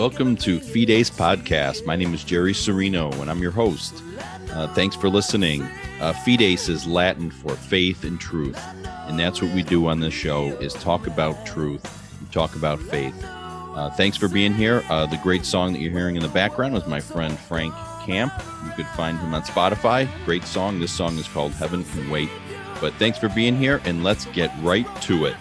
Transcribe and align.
Welcome 0.00 0.34
to 0.36 0.60
Fides 0.60 1.10
Podcast. 1.10 1.84
My 1.84 1.94
name 1.94 2.14
is 2.14 2.24
Jerry 2.24 2.54
Serino, 2.54 3.12
and 3.20 3.30
I'm 3.30 3.42
your 3.42 3.50
host. 3.50 4.02
Uh, 4.50 4.66
thanks 4.72 4.96
for 4.96 5.10
listening. 5.10 5.62
Uh, 6.00 6.14
Fides 6.24 6.70
is 6.70 6.86
Latin 6.86 7.30
for 7.30 7.54
faith 7.54 8.02
and 8.04 8.18
truth, 8.18 8.58
and 9.06 9.18
that's 9.18 9.42
what 9.42 9.54
we 9.54 9.62
do 9.62 9.88
on 9.88 10.00
this 10.00 10.14
show: 10.14 10.46
is 10.52 10.72
talk 10.72 11.06
about 11.06 11.44
truth, 11.44 11.82
talk 12.32 12.56
about 12.56 12.80
faith. 12.80 13.14
Uh, 13.26 13.90
thanks 13.90 14.16
for 14.16 14.26
being 14.26 14.54
here. 14.54 14.82
Uh, 14.88 15.04
the 15.04 15.18
great 15.18 15.44
song 15.44 15.74
that 15.74 15.80
you're 15.80 15.92
hearing 15.92 16.16
in 16.16 16.22
the 16.22 16.28
background 16.28 16.72
was 16.72 16.86
my 16.86 17.00
friend 17.00 17.38
Frank 17.38 17.74
Camp. 18.06 18.32
You 18.64 18.72
could 18.72 18.86
find 18.96 19.18
him 19.18 19.34
on 19.34 19.42
Spotify. 19.42 20.08
Great 20.24 20.44
song. 20.44 20.80
This 20.80 20.92
song 20.92 21.18
is 21.18 21.28
called 21.28 21.52
Heaven 21.52 21.84
Can 21.84 22.08
Wait. 22.08 22.30
But 22.80 22.94
thanks 22.94 23.18
for 23.18 23.28
being 23.28 23.54
here, 23.54 23.82
and 23.84 24.02
let's 24.02 24.24
get 24.24 24.50
right 24.62 24.86
to 25.02 25.26
it. 25.26 25.36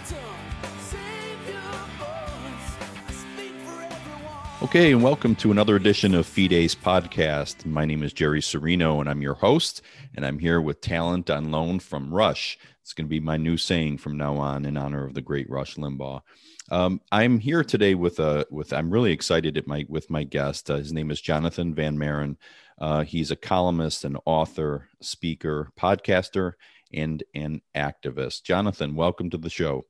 Okay, 4.70 4.92
and 4.92 5.02
welcome 5.02 5.36
to 5.38 5.50
another 5.50 5.76
edition 5.76 6.14
of 6.14 6.28
Fides 6.28 6.76
Podcast. 6.76 7.66
My 7.66 7.86
name 7.86 8.04
is 8.04 8.14
Jerry 8.14 8.40
Serino, 8.40 9.00
and 9.00 9.10
I'm 9.10 9.20
your 9.20 9.34
host. 9.34 9.82
And 10.14 10.24
I'm 10.24 10.38
here 10.38 10.62
with 10.62 10.80
talent 10.80 11.32
on 11.32 11.50
loan 11.50 11.80
from 11.80 12.14
Rush. 12.14 12.56
It's 12.84 12.94
going 12.94 13.08
to 13.08 13.10
be 13.10 13.20
my 13.20 13.36
new 13.36 13.58
saying 13.58 13.98
from 13.98 14.16
now 14.16 14.36
on 14.36 14.66
in 14.66 14.78
honor 14.78 15.04
of 15.04 15.16
the 15.16 15.24
great 15.24 15.50
Rush 15.50 15.78
Limbaugh. 15.78 16.22
Um, 16.70 17.02
I'm 17.12 17.40
here 17.40 17.64
today 17.64 17.96
with 17.96 18.20
a 18.20 18.46
with. 18.52 18.72
I'm 18.72 18.92
really 18.92 19.12
excited 19.12 19.58
at 19.58 19.66
my 19.66 19.86
with 19.90 20.12
my 20.12 20.24
guest. 20.24 20.70
Uh, 20.70 20.76
his 20.76 20.94
name 20.94 21.10
is 21.10 21.20
Jonathan 21.20 21.74
Van 21.74 21.98
Maren. 21.98 22.38
Uh, 22.78 23.04
he's 23.04 23.32
a 23.32 23.36
columnist, 23.36 24.06
an 24.06 24.18
author, 24.26 24.88
speaker, 25.02 25.72
podcaster, 25.80 26.52
and 26.94 27.24
an 27.34 27.64
activist. 27.76 28.44
Jonathan, 28.44 28.96
welcome 28.96 29.32
to 29.32 29.38
the 29.40 29.50
show. 29.50 29.88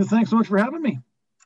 Thanks 0.00 0.30
so 0.30 0.36
much 0.36 0.46
for 0.46 0.56
having 0.56 0.80
me. 0.80 0.98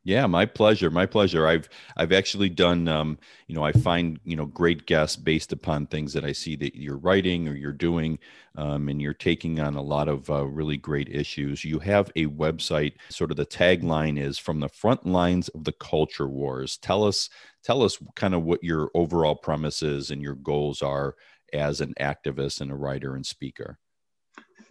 Yeah, 0.04 0.26
my 0.26 0.46
pleasure. 0.46 0.90
My 0.90 1.06
pleasure. 1.06 1.46
I've 1.46 1.68
I've 1.96 2.12
actually 2.12 2.48
done 2.48 2.88
um, 2.88 3.18
you 3.46 3.54
know, 3.54 3.62
I 3.64 3.72
find, 3.72 4.18
you 4.24 4.36
know, 4.36 4.46
great 4.46 4.86
guests 4.86 5.16
based 5.16 5.52
upon 5.52 5.86
things 5.86 6.12
that 6.14 6.24
I 6.24 6.32
see 6.32 6.56
that 6.56 6.76
you're 6.76 6.96
writing 6.98 7.48
or 7.48 7.54
you're 7.54 7.72
doing 7.72 8.18
um, 8.56 8.88
and 8.88 9.00
you're 9.02 9.14
taking 9.14 9.60
on 9.60 9.74
a 9.74 9.82
lot 9.82 10.08
of 10.08 10.28
uh, 10.30 10.44
really 10.46 10.76
great 10.76 11.08
issues. 11.08 11.64
You 11.64 11.78
have 11.80 12.10
a 12.16 12.26
website, 12.26 12.94
sort 13.10 13.30
of 13.30 13.36
the 13.36 13.46
tagline 13.46 14.18
is 14.18 14.38
from 14.38 14.60
the 14.60 14.68
front 14.68 15.04
lines 15.06 15.48
of 15.48 15.64
the 15.64 15.72
culture 15.72 16.28
wars. 16.28 16.76
Tell 16.78 17.04
us 17.04 17.28
tell 17.62 17.82
us 17.82 17.98
kind 18.16 18.34
of 18.34 18.44
what 18.44 18.62
your 18.64 18.90
overall 18.94 19.34
premise 19.36 19.82
is 19.82 20.10
and 20.10 20.22
your 20.22 20.36
goals 20.36 20.80
are 20.82 21.14
as 21.52 21.80
an 21.80 21.94
activist 22.00 22.60
and 22.60 22.70
a 22.70 22.76
writer 22.76 23.14
and 23.16 23.26
speaker. 23.26 23.78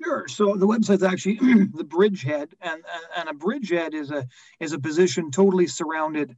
Sure. 0.03 0.27
So 0.27 0.55
the 0.55 0.67
website's 0.67 1.03
actually 1.03 1.35
the 1.73 1.83
bridgehead, 1.83 2.53
and 2.61 2.83
and 3.15 3.29
a 3.29 3.33
bridgehead 3.33 3.93
is 3.93 4.11
a 4.11 4.27
is 4.59 4.73
a 4.73 4.79
position 4.79 5.31
totally 5.31 5.67
surrounded. 5.67 6.35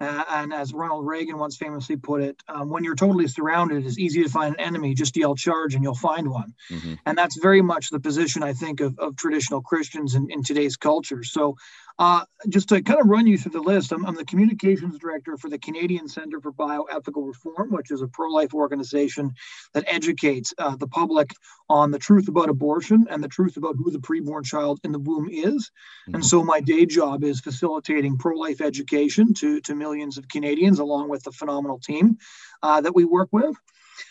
Uh, 0.00 0.24
and 0.30 0.52
as 0.52 0.74
Ronald 0.74 1.06
Reagan 1.06 1.38
once 1.38 1.56
famously 1.56 1.94
put 1.94 2.22
it, 2.22 2.42
um, 2.48 2.68
when 2.70 2.82
you're 2.82 2.96
totally 2.96 3.28
surrounded, 3.28 3.86
it's 3.86 3.98
easy 3.98 4.24
to 4.24 4.28
find 4.28 4.56
an 4.56 4.60
enemy. 4.60 4.94
Just 4.94 5.16
yell 5.16 5.36
charge 5.36 5.76
and 5.76 5.84
you'll 5.84 5.94
find 5.94 6.28
one. 6.28 6.54
Mm-hmm. 6.70 6.94
And 7.06 7.16
that's 7.16 7.38
very 7.38 7.62
much 7.62 7.90
the 7.90 8.00
position, 8.00 8.42
I 8.42 8.52
think, 8.52 8.80
of, 8.80 8.98
of 8.98 9.14
traditional 9.14 9.62
Christians 9.62 10.16
in, 10.16 10.28
in 10.28 10.42
today's 10.42 10.76
culture. 10.76 11.22
So 11.22 11.56
uh, 11.98 12.24
just 12.48 12.68
to 12.70 12.82
kind 12.82 13.00
of 13.00 13.06
run 13.06 13.26
you 13.26 13.38
through 13.38 13.52
the 13.52 13.60
list, 13.60 13.92
I'm, 13.92 14.04
I'm, 14.06 14.14
the 14.14 14.24
communications 14.24 14.98
director 14.98 15.36
for 15.36 15.48
the 15.48 15.58
Canadian 15.58 16.08
Center 16.08 16.40
for 16.40 16.52
Bioethical 16.52 17.26
Reform, 17.26 17.70
which 17.70 17.90
is 17.90 18.02
a 18.02 18.08
pro 18.08 18.30
life 18.30 18.54
organization 18.54 19.32
that 19.74 19.84
educates 19.86 20.54
uh, 20.58 20.76
the 20.76 20.86
public 20.86 21.30
on 21.68 21.90
the 21.90 21.98
truth 21.98 22.28
about 22.28 22.48
abortion 22.48 23.06
and 23.10 23.22
the 23.22 23.28
truth 23.28 23.56
about 23.56 23.76
who 23.76 23.90
the 23.90 23.98
preborn 23.98 24.44
child 24.44 24.80
in 24.84 24.92
the 24.92 24.98
womb 24.98 25.28
is. 25.28 25.70
Mm-hmm. 26.08 26.16
And 26.16 26.26
so 26.26 26.42
my 26.42 26.60
day 26.60 26.86
job 26.86 27.24
is 27.24 27.40
facilitating 27.40 28.18
pro 28.18 28.36
life 28.36 28.60
education 28.60 29.34
to, 29.34 29.60
to 29.62 29.74
millions 29.74 30.18
of 30.18 30.28
Canadians, 30.28 30.78
along 30.78 31.08
with 31.08 31.22
the 31.22 31.32
phenomenal 31.32 31.78
team 31.78 32.18
uh, 32.62 32.80
that 32.80 32.94
we 32.94 33.04
work 33.04 33.28
with. 33.32 33.54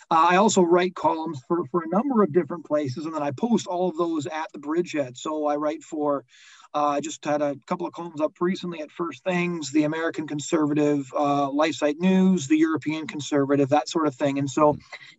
Uh, 0.09 0.27
I 0.31 0.35
also 0.35 0.61
write 0.61 0.95
columns 0.95 1.41
for, 1.47 1.65
for 1.65 1.83
a 1.83 1.89
number 1.89 2.21
of 2.21 2.33
different 2.33 2.65
places, 2.65 3.05
and 3.05 3.15
then 3.15 3.23
I 3.23 3.31
post 3.31 3.67
all 3.67 3.89
of 3.89 3.97
those 3.97 4.27
at 4.27 4.51
the 4.51 4.59
Bridgehead. 4.59 5.17
So 5.17 5.47
I 5.47 5.55
write 5.55 5.83
for 5.83 6.25
uh, 6.73 6.87
I 6.87 7.01
just 7.01 7.23
had 7.25 7.41
a 7.41 7.55
couple 7.67 7.85
of 7.85 7.93
columns 7.93 8.21
up 8.21 8.33
recently 8.39 8.81
at 8.81 8.91
First 8.91 9.23
Things, 9.23 9.71
the 9.71 9.83
American 9.83 10.25
Conservative, 10.25 11.11
uh, 11.15 11.49
LifeSite 11.49 11.99
News, 11.99 12.47
the 12.47 12.57
European 12.57 13.07
Conservative, 13.07 13.69
that 13.69 13.89
sort 13.89 14.07
of 14.07 14.15
thing. 14.15 14.39
And 14.39 14.49
so, 14.49 14.77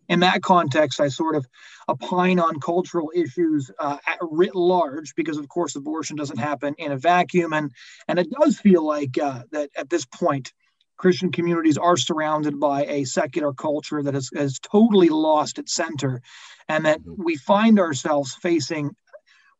in 0.09 0.21
that 0.21 0.41
context, 0.41 0.99
I 0.99 1.09
sort 1.09 1.35
of 1.35 1.45
opine 1.87 2.39
on 2.39 2.59
cultural 2.59 3.11
issues 3.13 3.69
uh, 3.77 3.97
at 4.07 4.17
writ 4.21 4.55
large, 4.55 5.13
because 5.15 5.37
of 5.37 5.47
course 5.47 5.75
abortion 5.75 6.15
doesn't 6.15 6.39
happen 6.39 6.73
in 6.79 6.91
a 6.91 6.97
vacuum, 6.97 7.53
and 7.53 7.71
and 8.07 8.17
it 8.17 8.31
does 8.31 8.59
feel 8.59 8.83
like 8.85 9.17
uh, 9.17 9.43
that 9.51 9.69
at 9.75 9.89
this 9.89 10.05
point. 10.05 10.53
Christian 10.95 11.31
communities 11.31 11.77
are 11.77 11.97
surrounded 11.97 12.59
by 12.59 12.85
a 12.85 13.03
secular 13.03 13.51
culture 13.51 14.01
that 14.03 14.13
has, 14.13 14.29
has 14.35 14.59
totally 14.59 15.09
lost 15.09 15.57
its 15.57 15.73
center, 15.73 16.21
and 16.69 16.85
that 16.85 17.01
mm-hmm. 17.01 17.23
we 17.23 17.35
find 17.35 17.79
ourselves 17.79 18.35
facing 18.35 18.95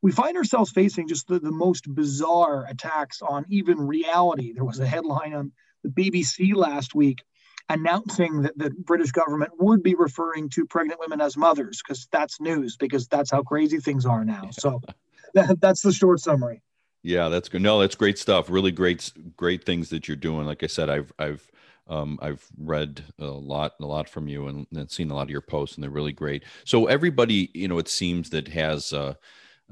we 0.04 0.12
find 0.12 0.36
ourselves 0.36 0.70
facing 0.70 1.08
just 1.08 1.30
the, 1.30 1.40
the 1.40 1.52
most 1.52 1.92
bizarre 1.96 2.66
attacks 2.70 3.22
on 3.22 3.46
even 3.48 3.80
reality. 3.88 4.52
There 4.54 4.66
was 4.66 4.80
a 4.80 4.86
headline 4.86 5.34
on 5.34 5.54
the 5.82 5.90
BBC 5.90 6.54
last 6.54 6.94
week 6.94 7.24
announcing 7.70 8.42
that 8.42 8.58
the 8.58 8.70
British 8.70 9.12
government 9.12 9.54
would 9.60 9.82
be 9.82 9.96
referring 9.96 10.50
to 10.50 10.66
pregnant 10.66 11.00
women 11.00 11.22
as 11.22 11.38
mothers 11.38 11.82
because 11.82 12.06
that's 12.12 12.42
news 12.42 12.76
because 12.76 13.08
that's 13.08 13.32
how 13.32 13.44
crazy 13.44 13.80
things 13.80 14.06
are 14.06 14.26
now. 14.26 14.50
So 14.52 14.82
that, 15.36 15.62
that's 15.62 15.82
the 15.82 15.94
short 15.94 16.20
summary. 16.20 16.62
Yeah, 17.02 17.30
that's 17.30 17.48
good. 17.48 17.62
No, 17.62 17.80
that's 17.80 17.96
great 17.96 18.20
stuff. 18.20 18.50
Really 18.50 18.72
great, 18.72 19.10
great 19.38 19.64
things 19.64 19.90
that 19.90 20.10
you're 20.10 20.18
doing. 20.18 20.46
Like 20.46 20.64
I 20.64 20.68
said, 20.68 20.90
I've, 20.90 21.14
I've, 21.18 21.50
um, 21.88 22.20
I've 22.22 22.46
read 22.58 23.06
a 23.20 23.26
lot, 23.26 23.76
a 23.80 23.86
lot 23.86 24.10
from 24.10 24.28
you 24.28 24.48
and, 24.48 24.68
and, 24.74 24.92
seen 24.92 25.12
a 25.12 25.16
lot 25.16 25.24
of 25.24 25.30
your 25.30 25.42
posts, 25.42 25.76
and 25.76 25.84
they're 25.84 25.92
really 25.92 26.14
great. 26.14 26.44
So 26.66 26.88
everybody, 26.88 27.52
you 27.54 27.70
know, 27.70 27.78
it 27.78 27.90
seems 27.90 28.30
that 28.32 28.50
has, 28.50 28.92
uh, 28.92 29.16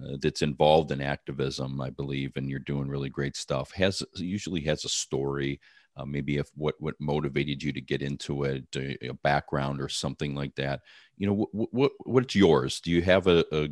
uh, 0.03 0.17
that's 0.21 0.41
involved 0.41 0.91
in 0.91 1.01
activism, 1.01 1.79
I 1.81 1.89
believe, 1.89 2.31
and 2.35 2.49
you're 2.49 2.59
doing 2.59 2.87
really 2.87 3.09
great 3.09 3.35
stuff. 3.35 3.71
Has 3.73 4.03
usually 4.15 4.61
has 4.61 4.85
a 4.85 4.89
story, 4.89 5.59
uh, 5.97 6.05
maybe 6.05 6.37
if 6.37 6.49
what 6.55 6.75
what 6.79 6.95
motivated 6.99 7.61
you 7.63 7.71
to 7.73 7.81
get 7.81 8.01
into 8.01 8.43
it, 8.43 8.65
a, 8.75 9.09
a 9.09 9.13
background 9.13 9.81
or 9.81 9.89
something 9.89 10.35
like 10.35 10.55
that. 10.55 10.81
You 11.17 11.27
know, 11.27 11.47
what, 11.51 11.69
what 11.73 11.91
what's 12.05 12.35
yours? 12.35 12.81
Do 12.81 12.91
you 12.91 13.01
have 13.03 13.27
a, 13.27 13.45
a 13.51 13.69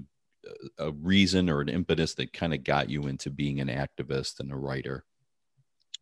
a 0.78 0.92
reason 0.94 1.50
or 1.50 1.62
an 1.62 1.70
impetus 1.70 2.16
that 2.16 2.34
kind 2.34 2.54
of 2.54 2.64
got 2.64 2.90
you 2.90 3.04
into 3.04 3.30
being 3.30 3.60
an 3.60 3.68
activist 3.68 4.40
and 4.40 4.52
a 4.52 4.56
writer? 4.56 5.06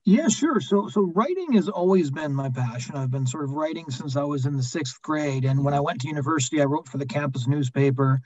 Yeah, 0.09 0.29
sure. 0.29 0.61
So, 0.61 0.87
so 0.87 1.01
writing 1.01 1.51
has 1.51 1.67
always 1.67 2.11
been 2.11 2.33
my 2.33 2.49
passion. 2.49 2.95
I've 2.95 3.11
been 3.11 3.27
sort 3.27 3.43
of 3.43 3.51
writing 3.51 3.89
since 3.89 4.15
I 4.15 4.23
was 4.23 4.45
in 4.45 4.55
the 4.55 4.63
sixth 4.63 5.01
grade, 5.01 5.43
and 5.43 5.65
when 5.65 5.73
I 5.73 5.81
went 5.81 5.99
to 5.99 6.07
university, 6.07 6.61
I 6.61 6.63
wrote 6.63 6.87
for 6.87 6.97
the 6.97 7.05
campus 7.05 7.45
newspaper. 7.45 8.21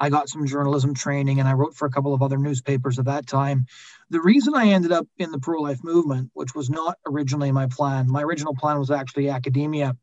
I 0.00 0.08
got 0.08 0.30
some 0.30 0.46
journalism 0.46 0.94
training, 0.94 1.38
and 1.38 1.46
I 1.46 1.52
wrote 1.52 1.74
for 1.74 1.84
a 1.84 1.90
couple 1.90 2.14
of 2.14 2.22
other 2.22 2.38
newspapers 2.38 2.98
at 2.98 3.04
that 3.04 3.26
time. 3.26 3.66
The 4.08 4.22
reason 4.22 4.54
I 4.54 4.68
ended 4.68 4.92
up 4.92 5.08
in 5.18 5.30
the 5.30 5.38
pro-life 5.38 5.84
movement, 5.84 6.30
which 6.32 6.54
was 6.54 6.70
not 6.70 6.96
originally 7.06 7.52
my 7.52 7.66
plan, 7.66 8.10
my 8.10 8.22
original 8.22 8.54
plan 8.54 8.78
was 8.78 8.90
actually 8.90 9.28
academia 9.28 9.94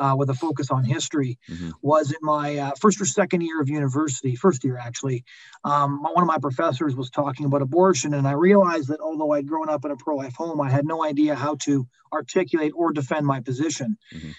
uh, 0.00 0.14
with 0.16 0.30
a 0.30 0.34
focus 0.34 0.70
on 0.70 0.82
history 0.82 1.38
mm-hmm. 1.48 1.70
was 1.82 2.10
in 2.10 2.18
my 2.22 2.56
uh, 2.56 2.72
first 2.80 3.00
or 3.00 3.04
second 3.04 3.42
year 3.42 3.60
of 3.60 3.68
university, 3.68 4.34
first 4.34 4.64
year 4.64 4.78
actually. 4.78 5.24
Um, 5.62 6.02
one 6.02 6.22
of 6.22 6.26
my 6.26 6.38
professors 6.38 6.96
was 6.96 7.10
talking 7.10 7.46
about 7.46 7.62
abortion, 7.62 8.14
and 8.14 8.26
I 8.26 8.32
realized 8.32 8.88
that 8.88 9.00
although 9.00 9.32
I'd 9.32 9.46
grown 9.46 9.68
up 9.68 9.84
in 9.84 9.90
a 9.90 9.96
pro 9.96 10.16
life 10.16 10.34
home, 10.34 10.60
I 10.60 10.70
had 10.70 10.86
no 10.86 11.04
idea 11.04 11.34
how 11.34 11.56
to 11.66 11.86
articulate 12.12 12.72
or 12.74 12.92
defend 12.92 13.26
my 13.26 13.40
position. 13.40 13.98
Mm-hmm. 14.12 14.30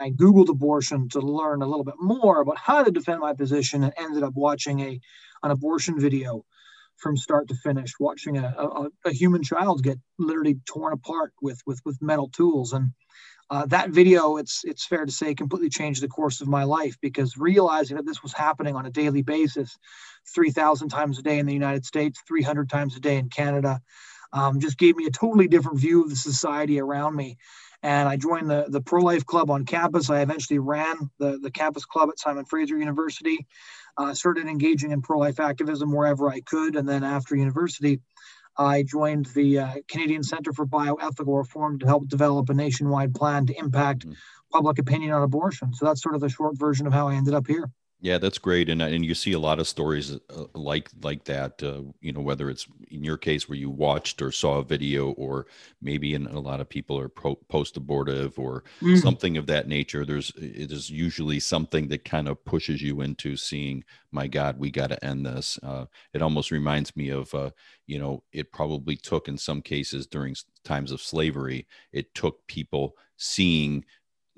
I 0.00 0.10
Googled 0.10 0.48
abortion 0.48 1.10
to 1.10 1.20
learn 1.20 1.60
a 1.60 1.66
little 1.66 1.84
bit 1.84 2.00
more 2.00 2.40
about 2.40 2.56
how 2.56 2.82
to 2.82 2.90
defend 2.90 3.20
my 3.20 3.34
position 3.34 3.84
and 3.84 3.92
ended 3.98 4.22
up 4.22 4.32
watching 4.34 4.80
a 4.80 4.98
an 5.42 5.50
abortion 5.50 5.98
video 6.00 6.44
from 6.96 7.16
start 7.16 7.48
to 7.48 7.54
finish, 7.54 7.92
watching 7.98 8.36
a, 8.36 8.44
a, 8.46 8.88
a 9.06 9.12
human 9.12 9.42
child 9.42 9.82
get 9.82 9.98
literally 10.18 10.60
torn 10.66 10.92
apart 10.92 11.32
with, 11.40 11.60
with, 11.66 11.80
with 11.84 12.00
metal 12.02 12.28
tools. 12.28 12.72
And 12.72 12.92
uh, 13.50 13.66
that 13.66 13.90
video, 13.90 14.36
it's 14.36 14.62
it's 14.64 14.86
fair 14.86 15.04
to 15.04 15.10
say, 15.10 15.34
completely 15.34 15.68
changed 15.68 16.02
the 16.02 16.08
course 16.08 16.40
of 16.40 16.46
my 16.46 16.62
life 16.62 16.96
because 17.00 17.36
realizing 17.36 17.96
that 17.96 18.06
this 18.06 18.22
was 18.22 18.32
happening 18.32 18.76
on 18.76 18.86
a 18.86 18.90
daily 18.90 19.22
basis, 19.22 19.76
3,000 20.32 20.88
times 20.88 21.18
a 21.18 21.22
day 21.22 21.38
in 21.38 21.46
the 21.46 21.52
United 21.52 21.84
States, 21.84 22.22
300 22.28 22.70
times 22.70 22.96
a 22.96 23.00
day 23.00 23.16
in 23.16 23.28
Canada, 23.28 23.80
um, 24.32 24.60
just 24.60 24.78
gave 24.78 24.96
me 24.96 25.06
a 25.06 25.10
totally 25.10 25.48
different 25.48 25.80
view 25.80 26.04
of 26.04 26.10
the 26.10 26.16
society 26.16 26.80
around 26.80 27.16
me. 27.16 27.36
And 27.82 28.08
I 28.08 28.16
joined 28.16 28.48
the, 28.50 28.66
the 28.68 28.82
pro 28.82 29.02
life 29.02 29.26
club 29.26 29.50
on 29.50 29.64
campus. 29.64 30.10
I 30.10 30.20
eventually 30.20 30.58
ran 30.58 31.10
the, 31.18 31.38
the 31.38 31.50
campus 31.50 31.84
club 31.84 32.10
at 32.10 32.20
Simon 32.20 32.44
Fraser 32.44 32.76
University, 32.76 33.46
uh, 33.96 34.14
started 34.14 34.46
engaging 34.46 34.92
in 34.92 35.02
pro 35.02 35.18
life 35.18 35.40
activism 35.40 35.90
wherever 35.90 36.30
I 36.30 36.40
could. 36.40 36.76
And 36.76 36.88
then 36.88 37.02
after 37.02 37.34
university, 37.34 38.00
I 38.56 38.82
joined 38.82 39.26
the 39.26 39.58
uh, 39.58 39.74
Canadian 39.88 40.22
Center 40.22 40.52
for 40.52 40.66
Bioethical 40.66 41.38
Reform 41.38 41.78
to 41.78 41.86
help 41.86 42.08
develop 42.08 42.50
a 42.50 42.54
nationwide 42.54 43.14
plan 43.14 43.46
to 43.46 43.58
impact 43.58 44.00
mm-hmm. 44.00 44.12
public 44.52 44.78
opinion 44.78 45.12
on 45.12 45.22
abortion. 45.22 45.72
So 45.72 45.86
that's 45.86 46.02
sort 46.02 46.14
of 46.14 46.20
the 46.20 46.28
short 46.28 46.58
version 46.58 46.86
of 46.86 46.92
how 46.92 47.08
I 47.08 47.14
ended 47.14 47.34
up 47.34 47.46
here. 47.46 47.70
Yeah, 48.02 48.16
that's 48.16 48.38
great, 48.38 48.70
and 48.70 48.80
and 48.80 49.04
you 49.04 49.14
see 49.14 49.32
a 49.32 49.38
lot 49.38 49.58
of 49.58 49.68
stories 49.68 50.12
uh, 50.12 50.44
like 50.54 50.88
like 51.02 51.24
that. 51.24 51.62
Uh, 51.62 51.82
you 52.00 52.14
know, 52.14 52.22
whether 52.22 52.48
it's 52.48 52.66
in 52.90 53.04
your 53.04 53.18
case 53.18 53.46
where 53.46 53.58
you 53.58 53.68
watched 53.68 54.22
or 54.22 54.32
saw 54.32 54.58
a 54.58 54.64
video, 54.64 55.10
or 55.12 55.46
maybe 55.82 56.14
in 56.14 56.26
a 56.26 56.40
lot 56.40 56.60
of 56.60 56.68
people 56.68 56.98
are 56.98 57.10
pro- 57.10 57.34
post 57.34 57.76
abortive 57.76 58.38
or 58.38 58.64
mm-hmm. 58.80 58.96
something 58.96 59.36
of 59.36 59.46
that 59.46 59.68
nature. 59.68 60.06
There's 60.06 60.32
it 60.36 60.72
is 60.72 60.88
usually 60.88 61.40
something 61.40 61.88
that 61.88 62.06
kind 62.06 62.26
of 62.26 62.42
pushes 62.46 62.80
you 62.80 63.02
into 63.02 63.36
seeing, 63.36 63.84
my 64.12 64.28
God, 64.28 64.58
we 64.58 64.70
got 64.70 64.88
to 64.88 65.04
end 65.04 65.26
this. 65.26 65.58
Uh, 65.62 65.84
it 66.14 66.22
almost 66.22 66.50
reminds 66.50 66.96
me 66.96 67.10
of, 67.10 67.34
uh, 67.34 67.50
you 67.86 67.98
know, 67.98 68.22
it 68.32 68.50
probably 68.50 68.96
took 68.96 69.28
in 69.28 69.36
some 69.36 69.60
cases 69.60 70.06
during 70.06 70.34
times 70.64 70.90
of 70.90 71.02
slavery, 71.02 71.66
it 71.92 72.14
took 72.14 72.46
people 72.46 72.96
seeing 73.18 73.84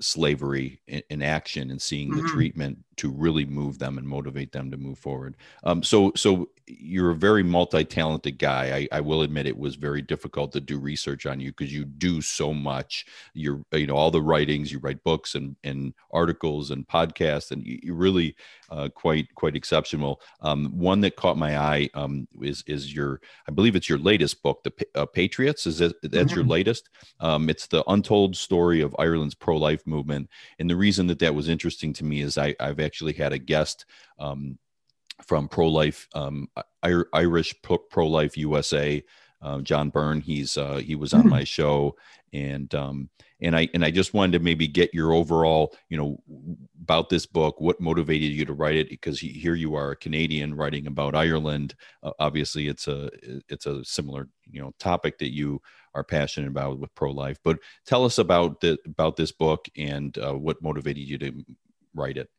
slavery 0.01 0.81
in, 0.87 1.01
in 1.09 1.21
action 1.21 1.71
and 1.71 1.81
seeing 1.81 2.11
mm-hmm. 2.11 2.21
the 2.21 2.27
treatment 2.27 2.77
to 2.97 3.11
really 3.11 3.45
move 3.45 3.79
them 3.79 3.97
and 3.97 4.07
motivate 4.07 4.51
them 4.51 4.71
to 4.71 4.77
move 4.77 4.99
forward. 4.99 5.35
Um, 5.63 5.83
so, 5.83 6.11
so 6.15 6.49
you're 6.67 7.11
a 7.11 7.15
very 7.15 7.43
multi-talented 7.43 8.37
guy. 8.37 8.87
I, 8.91 8.97
I, 8.97 9.01
will 9.01 9.21
admit 9.21 9.47
it 9.47 9.57
was 9.57 9.75
very 9.75 10.01
difficult 10.01 10.51
to 10.53 10.61
do 10.61 10.79
research 10.79 11.25
on 11.25 11.39
you 11.39 11.51
because 11.51 11.73
you 11.73 11.83
do 11.83 12.21
so 12.21 12.53
much. 12.53 13.05
You're, 13.33 13.63
you 13.73 13.87
know, 13.87 13.95
all 13.95 14.11
the 14.11 14.21
writings. 14.21 14.71
You 14.71 14.79
write 14.79 15.03
books 15.03 15.35
and 15.35 15.55
and 15.63 15.93
articles 16.11 16.71
and 16.71 16.87
podcasts, 16.87 17.51
and 17.51 17.65
you, 17.65 17.93
are 17.93 17.97
really 17.97 18.35
uh, 18.69 18.89
quite 18.89 19.33
quite 19.35 19.55
exceptional. 19.55 20.21
Um, 20.41 20.71
one 20.77 21.01
that 21.01 21.15
caught 21.15 21.37
my 21.37 21.57
eye 21.57 21.89
um, 21.93 22.27
is 22.41 22.63
is 22.67 22.93
your, 22.93 23.19
I 23.47 23.51
believe 23.51 23.75
it's 23.75 23.89
your 23.89 23.99
latest 23.99 24.41
book, 24.41 24.63
the 24.63 24.73
uh, 24.95 25.05
Patriots. 25.05 25.67
Is 25.67 25.79
that 25.79 26.01
that's 26.01 26.13
mm-hmm. 26.13 26.35
your 26.35 26.45
latest? 26.45 26.89
Um, 27.19 27.49
it's 27.49 27.67
the 27.67 27.83
untold 27.87 28.35
story 28.37 28.81
of 28.81 28.95
Ireland's 28.97 29.35
pro-life 29.35 29.85
movement, 29.85 30.29
and 30.59 30.69
the 30.69 30.75
reason 30.75 31.07
that 31.07 31.19
that 31.19 31.35
was 31.35 31.49
interesting 31.49 31.93
to 31.93 32.05
me 32.05 32.21
is 32.21 32.37
I, 32.37 32.55
I've 32.59 32.79
actually 32.83 33.13
had 33.13 33.33
a 33.33 33.37
guest 33.37 33.85
um, 34.19 34.57
from 35.25 35.47
Pro 35.47 35.67
Life 35.67 36.07
um, 36.13 36.47
Irish 36.83 37.55
Pro 37.61 38.07
Life 38.07 38.37
USA. 38.37 39.03
Uh, 39.41 39.59
John 39.59 39.89
Byrne, 39.89 40.21
he's 40.21 40.55
uh, 40.57 40.77
he 40.77 40.95
was 40.95 41.13
on 41.13 41.23
hmm. 41.23 41.29
my 41.29 41.43
show, 41.43 41.97
and 42.31 42.73
um, 42.73 43.09
and 43.41 43.57
I 43.57 43.67
and 43.73 43.83
I 43.83 43.91
just 43.91 44.13
wanted 44.13 44.37
to 44.37 44.43
maybe 44.43 44.69
get 44.69 44.93
your 44.93 45.11
overall, 45.11 45.75
you 45.89 45.97
know, 45.97 46.17
about 46.81 47.09
this 47.09 47.25
book. 47.25 47.59
What 47.59 47.81
motivated 47.81 48.31
you 48.31 48.45
to 48.45 48.53
write 48.53 48.77
it? 48.77 48.89
Because 48.89 49.19
here 49.19 49.55
you 49.55 49.75
are, 49.75 49.91
a 49.91 49.95
Canadian 49.97 50.55
writing 50.55 50.87
about 50.87 51.13
Ireland. 51.13 51.75
Uh, 52.01 52.11
obviously, 52.19 52.69
it's 52.69 52.87
a 52.87 53.09
it's 53.49 53.65
a 53.65 53.83
similar 53.83 54.29
you 54.49 54.61
know 54.61 54.71
topic 54.79 55.17
that 55.17 55.33
you 55.33 55.61
are 55.93 56.05
passionate 56.05 56.47
about 56.47 56.79
with 56.79 56.95
pro 56.95 57.11
life. 57.11 57.37
But 57.43 57.59
tell 57.85 58.05
us 58.05 58.17
about 58.17 58.61
the 58.61 58.77
about 58.85 59.17
this 59.17 59.33
book 59.33 59.67
and 59.75 60.17
uh, 60.17 60.33
what 60.33 60.63
motivated 60.63 61.03
you 61.03 61.17
to 61.17 61.43
write 61.93 62.17
it 62.17 62.29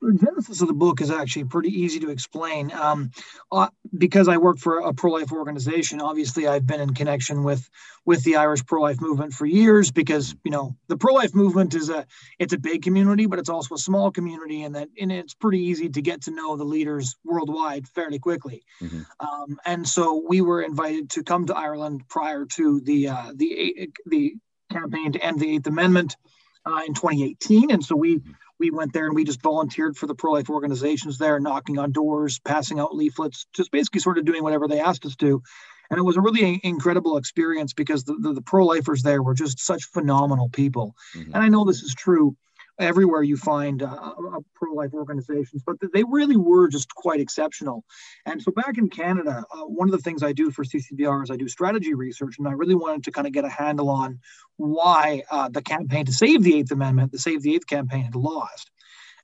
the 0.00 0.12
genesis 0.12 0.60
of 0.60 0.68
the 0.68 0.74
book 0.74 1.00
is 1.00 1.10
actually 1.10 1.44
pretty 1.44 1.70
easy 1.70 2.00
to 2.00 2.10
explain. 2.10 2.72
Um, 2.72 3.10
uh, 3.50 3.68
because 3.96 4.28
I 4.28 4.36
work 4.36 4.58
for 4.58 4.80
a 4.80 4.92
pro-life 4.92 5.32
organization, 5.32 6.00
obviously 6.00 6.46
I've 6.46 6.66
been 6.66 6.80
in 6.80 6.94
connection 6.94 7.42
with 7.42 7.68
with 8.06 8.22
the 8.24 8.36
Irish 8.36 8.66
pro-life 8.66 9.00
movement 9.00 9.32
for 9.32 9.46
years. 9.46 9.90
Because 9.90 10.34
you 10.44 10.50
know 10.50 10.76
the 10.88 10.96
pro-life 10.96 11.34
movement 11.34 11.74
is 11.74 11.88
a 11.90 12.06
it's 12.38 12.52
a 12.52 12.58
big 12.58 12.82
community, 12.82 13.26
but 13.26 13.38
it's 13.38 13.48
also 13.48 13.74
a 13.74 13.78
small 13.78 14.10
community, 14.10 14.62
and 14.62 14.74
that 14.74 14.88
and 15.00 15.10
it's 15.10 15.34
pretty 15.34 15.60
easy 15.60 15.88
to 15.88 16.02
get 16.02 16.22
to 16.22 16.30
know 16.30 16.56
the 16.56 16.64
leaders 16.64 17.16
worldwide 17.24 17.88
fairly 17.88 18.18
quickly. 18.18 18.64
Mm-hmm. 18.80 19.02
Um, 19.20 19.58
and 19.64 19.88
so 19.88 20.24
we 20.26 20.40
were 20.40 20.62
invited 20.62 21.10
to 21.10 21.22
come 21.22 21.46
to 21.46 21.56
Ireland 21.56 22.08
prior 22.08 22.44
to 22.56 22.80
the 22.80 23.08
uh, 23.08 23.32
the 23.34 23.90
the 24.06 24.34
campaign 24.70 25.12
to 25.12 25.24
end 25.24 25.40
the 25.40 25.54
Eighth 25.54 25.66
Amendment 25.66 26.16
uh, 26.66 26.82
in 26.86 26.94
2018, 26.94 27.70
and 27.70 27.84
so 27.84 27.96
we. 27.96 28.18
Mm-hmm 28.18 28.30
we 28.58 28.70
went 28.70 28.92
there 28.92 29.06
and 29.06 29.14
we 29.14 29.24
just 29.24 29.42
volunteered 29.42 29.96
for 29.96 30.06
the 30.06 30.14
pro 30.14 30.32
life 30.32 30.48
organizations 30.48 31.18
there, 31.18 31.40
knocking 31.40 31.78
on 31.78 31.92
doors, 31.92 32.38
passing 32.38 32.78
out 32.78 32.94
leaflets, 32.94 33.46
just 33.52 33.70
basically 33.70 34.00
sort 34.00 34.16
of 34.16 34.24
doing 34.24 34.42
whatever 34.42 34.68
they 34.68 34.80
asked 34.80 35.04
us 35.06 35.16
to. 35.16 35.42
And 35.90 35.98
it 35.98 36.02
was 36.02 36.16
a 36.16 36.20
really 36.20 36.60
incredible 36.62 37.16
experience 37.16 37.72
because 37.72 38.04
the, 38.04 38.16
the, 38.18 38.32
the 38.32 38.42
pro 38.42 38.64
lifers 38.64 39.02
there 39.02 39.22
were 39.22 39.34
just 39.34 39.58
such 39.60 39.84
phenomenal 39.84 40.48
people. 40.48 40.94
Mm-hmm. 41.14 41.34
And 41.34 41.42
I 41.42 41.48
know 41.48 41.64
this 41.64 41.82
is 41.82 41.94
true 41.94 42.36
everywhere 42.78 43.22
you 43.22 43.36
find 43.36 43.82
uh, 43.82 43.86
uh, 43.86 44.40
pro-life 44.54 44.92
organizations, 44.94 45.62
but 45.64 45.76
they 45.92 46.04
really 46.04 46.36
were 46.36 46.68
just 46.68 46.94
quite 46.94 47.20
exceptional. 47.20 47.84
And 48.26 48.42
so 48.42 48.50
back 48.50 48.78
in 48.78 48.88
Canada, 48.88 49.44
uh, 49.52 49.64
one 49.64 49.88
of 49.88 49.92
the 49.92 50.02
things 50.02 50.22
I 50.22 50.32
do 50.32 50.50
for 50.50 50.64
CCBR 50.64 51.24
is 51.24 51.30
I 51.30 51.36
do 51.36 51.48
strategy 51.48 51.94
research, 51.94 52.36
and 52.38 52.48
I 52.48 52.52
really 52.52 52.74
wanted 52.74 53.04
to 53.04 53.12
kind 53.12 53.26
of 53.26 53.32
get 53.32 53.44
a 53.44 53.48
handle 53.48 53.90
on 53.90 54.18
why 54.56 55.22
uh, 55.30 55.48
the 55.48 55.62
campaign 55.62 56.06
to 56.06 56.12
save 56.12 56.42
the 56.42 56.56
Eighth 56.56 56.72
Amendment, 56.72 57.12
the 57.12 57.18
Save 57.18 57.42
the 57.42 57.54
Eighth 57.54 57.66
campaign, 57.66 58.04
had 58.04 58.14
lost. 58.14 58.70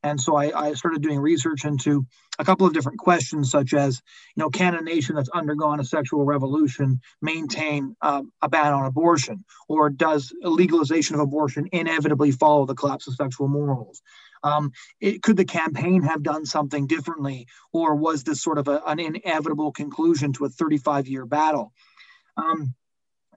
And 0.03 0.21
so 0.21 0.37
I, 0.37 0.69
I, 0.69 0.75
started 0.75 1.03
doing 1.03 1.19
research 1.19 1.65
into 1.65 2.07
a 2.39 2.45
couple 2.45 2.67
of 2.67 2.73
different 2.73 2.99
questions, 2.99 3.51
such 3.51 3.75
as, 3.75 4.01
you 4.35 4.43
know, 4.43 4.49
can 4.49 4.75
a 4.75 4.81
nation 4.81 5.15
that's 5.15 5.29
undergone 5.29 5.79
a 5.79 5.85
sexual 5.85 6.25
revolution 6.25 7.01
maintain 7.21 7.97
um, 8.01 8.33
a 8.41 8.49
ban 8.49 8.73
on 8.73 8.87
abortion? 8.87 9.45
Or 9.69 9.91
does 9.91 10.33
legalization 10.43 11.17
of 11.17 11.21
abortion 11.21 11.69
inevitably 11.73 12.31
follow 12.31 12.65
the 12.65 12.75
collapse 12.75 13.09
of 13.09 13.15
sexual 13.15 13.49
morals? 13.49 14.01
Um, 14.43 14.73
it, 15.01 15.23
could 15.23 15.37
the 15.37 15.45
campaign 15.45 16.03
have 16.03 16.23
done 16.23 16.47
something 16.47 16.87
differently? 16.87 17.47
Or 17.73 17.95
was 17.95 18.25
this 18.25 18.43
sort 18.43 18.57
of 18.57 18.69
a, 18.69 18.83
an 18.87 19.01
inevitable 19.01 19.73
conclusion 19.73 20.33
to 20.35 20.47
a 20.47 20.49
35 20.49 21.09
year 21.09 21.27
battle? 21.27 21.73
Um, 22.39 22.75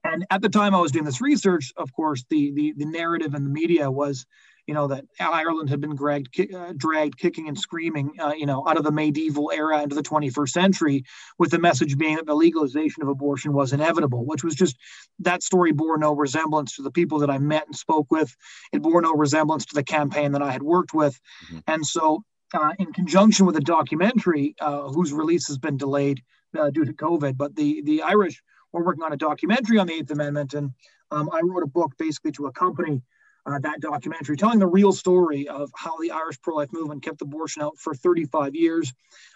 and 0.06 0.26
at 0.30 0.42
the 0.42 0.50
time 0.50 0.76
I 0.76 0.82
was 0.82 0.92
doing 0.92 1.06
this 1.06 1.22
research, 1.22 1.74
of 1.78 1.94
course, 1.94 2.24
the, 2.30 2.52
the, 2.52 2.74
the 2.78 2.86
narrative 2.86 3.34
in 3.36 3.44
the 3.44 3.50
media 3.50 3.90
was 3.90 4.26
you 4.68 4.74
know 4.74 4.88
that 4.88 5.06
Ireland 5.20 5.70
had 5.70 5.82
been 5.82 5.96
dragged, 5.96 6.40
uh, 6.54 6.74
dragged 6.76 7.18
kicking 7.18 7.48
and 7.48 7.58
screaming, 7.58 8.12
uh, 8.20 8.34
you 8.34 8.46
know, 8.46 8.68
out 8.68 8.78
of 8.78 8.84
the 8.84 8.92
medieval 8.92 9.52
era 9.54 9.82
into 9.82 9.96
the 9.96 10.04
21st 10.04 10.50
century, 10.50 11.04
with 11.38 11.52
the 11.52 11.60
message 11.60 11.98
being 11.98 12.16
that 12.16 12.26
the 12.26 12.36
legalization 12.36 13.04
of 13.04 13.10
abortion 13.10 13.54
was 13.54 13.74
inevitable, 13.74 14.26
which 14.26 14.44
was 14.44 14.56
just 14.56 14.78
that 15.20 15.44
story 15.44 15.72
bore 15.72 15.98
no 15.98 16.14
resemblance 16.14 16.76
to 16.76 16.82
the 16.82 16.92
people 16.92 17.20
that 17.20 17.30
I 17.30 17.40
met 17.40 17.66
and 17.66 17.76
spoke 17.76 18.08
with. 18.10 18.36
It 18.72 18.82
bore 18.82 19.02
no 19.02 19.14
resemblance 19.14 19.66
to 19.68 19.76
the 19.76 19.84
campaign 19.84 20.32
that 20.32 20.42
I 20.42 20.52
had 20.52 20.64
worked 20.64 20.94
with, 20.94 21.20
mm-hmm. 21.46 21.60
and 21.68 21.86
so. 21.86 22.24
Uh, 22.56 22.72
in 22.78 22.94
conjunction 22.94 23.48
with 23.48 23.56
a 23.56 23.62
documentary 23.62 24.54
uh, 24.62 24.84
whose 24.84 25.12
release 25.12 25.48
has 25.48 25.58
been 25.58 25.76
delayed 25.76 26.22
uh, 26.56 26.70
due 26.70 26.86
to 26.86 26.94
COVID, 26.94 27.36
but 27.36 27.56
the 27.56 27.82
the 27.82 28.04
Irish 28.04 28.44
were 28.72 28.86
working 28.86 29.02
on 29.02 29.12
a 29.12 29.18
documentary 29.18 29.80
on 29.80 29.88
the 29.88 29.94
Eighth 29.94 30.12
Amendment, 30.12 30.54
and 30.54 30.70
um, 31.10 31.32
I 31.34 31.42
wrote 31.44 31.64
a 31.64 31.68
book 31.68 31.94
basically 31.98 32.32
to 32.34 32.46
accompany 32.46 33.02
uh, 33.46 33.60
that 33.60 33.82
documentary, 33.82 34.38
telling 34.38 34.60
the 34.60 34.68
real 34.68 34.92
story 34.92 35.48
of 35.48 35.72
how 35.76 35.98
the 36.00 36.12
Irish 36.12 36.42
pro 36.42 36.56
life 36.56 36.70
movement 36.72 37.04
kept 37.04 37.22
abortion 37.22 37.62
out 37.62 37.78
for 37.78 37.94
35 37.94 38.56
years. 38.56 38.94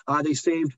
Uh, 0.08 0.22
they 0.22 0.34
saved 0.34 0.74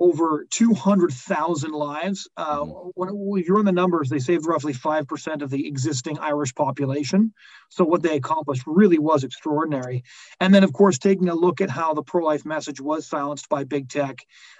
over 0.00 0.46
200,000 0.50 1.72
lives. 1.72 2.28
Uh, 2.36 2.60
mm-hmm. 2.60 2.88
when, 2.94 3.40
if 3.40 3.48
you 3.48 3.54
run 3.54 3.64
the 3.64 3.72
numbers, 3.72 4.08
they 4.08 4.18
saved 4.18 4.46
roughly 4.46 4.72
5% 4.72 5.42
of 5.42 5.50
the 5.50 5.66
existing 5.66 6.18
Irish 6.18 6.54
population. 6.54 7.32
So, 7.68 7.84
what 7.84 8.02
they 8.02 8.16
accomplished 8.16 8.64
really 8.66 8.98
was 8.98 9.24
extraordinary. 9.24 10.02
And 10.40 10.54
then, 10.54 10.64
of 10.64 10.72
course, 10.72 10.98
taking 10.98 11.28
a 11.28 11.34
look 11.34 11.60
at 11.60 11.70
how 11.70 11.94
the 11.94 12.02
pro 12.02 12.24
life 12.24 12.44
message 12.44 12.80
was 12.80 13.06
silenced 13.06 13.48
by 13.48 13.64
big 13.64 13.88
tech, 13.88 14.18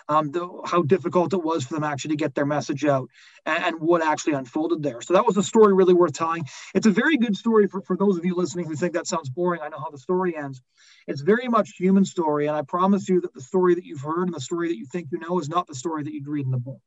um, 0.08 0.30
the, 0.30 0.48
how 0.66 0.82
difficult 0.82 1.32
it 1.32 1.42
was 1.42 1.64
for 1.64 1.74
them 1.74 1.84
actually 1.84 2.10
to 2.10 2.16
get 2.16 2.34
their 2.34 2.46
message 2.46 2.84
out, 2.84 3.08
and, 3.46 3.64
and, 3.64 3.80
what 3.80 4.02
actually 4.02 4.34
unfolded 4.34 4.82
there. 4.82 5.00
So, 5.00 5.14
that 5.14 5.26
was 5.26 5.36
a 5.36 5.42
story 5.42 5.72
really 5.72 5.94
worth 5.94 6.12
telling. 6.12 6.44
It's 6.74 6.86
a 6.86 6.90
very 6.90 7.16
good 7.16 7.36
story 7.36 7.66
for, 7.66 7.80
for 7.80 7.96
those 7.96 8.16
of 8.16 8.24
you 8.24 8.34
listening 8.34 8.66
who 8.66 8.76
think 8.76 8.94
that 8.94 9.06
sounds 9.06 9.28
boring. 9.28 9.60
I 9.62 9.68
know 9.68 9.78
how 9.78 9.90
the 9.90 9.98
story 9.98 10.36
ends. 10.36 10.60
It's 11.06 11.20
very 11.20 11.48
much 11.48 11.76
human 11.78 12.04
story, 12.04 12.46
and 12.46 12.56
I 12.56 12.62
promise 12.62 13.08
you 13.08 13.20
that 13.22 13.34
the 13.34 13.40
story 13.40 13.74
that 13.74 13.84
you've 13.84 14.02
heard 14.02 14.28
and 14.28 14.34
the 14.34 14.40
story 14.40 14.68
that 14.68 14.76
you 14.76 14.86
think 14.86 15.08
you 15.10 15.18
know 15.18 15.38
is 15.38 15.48
not 15.48 15.66
the 15.66 15.74
story 15.74 16.02
that 16.02 16.12
you'd 16.12 16.28
read 16.28 16.44
in 16.44 16.50
the 16.50 16.58
book. 16.58 16.80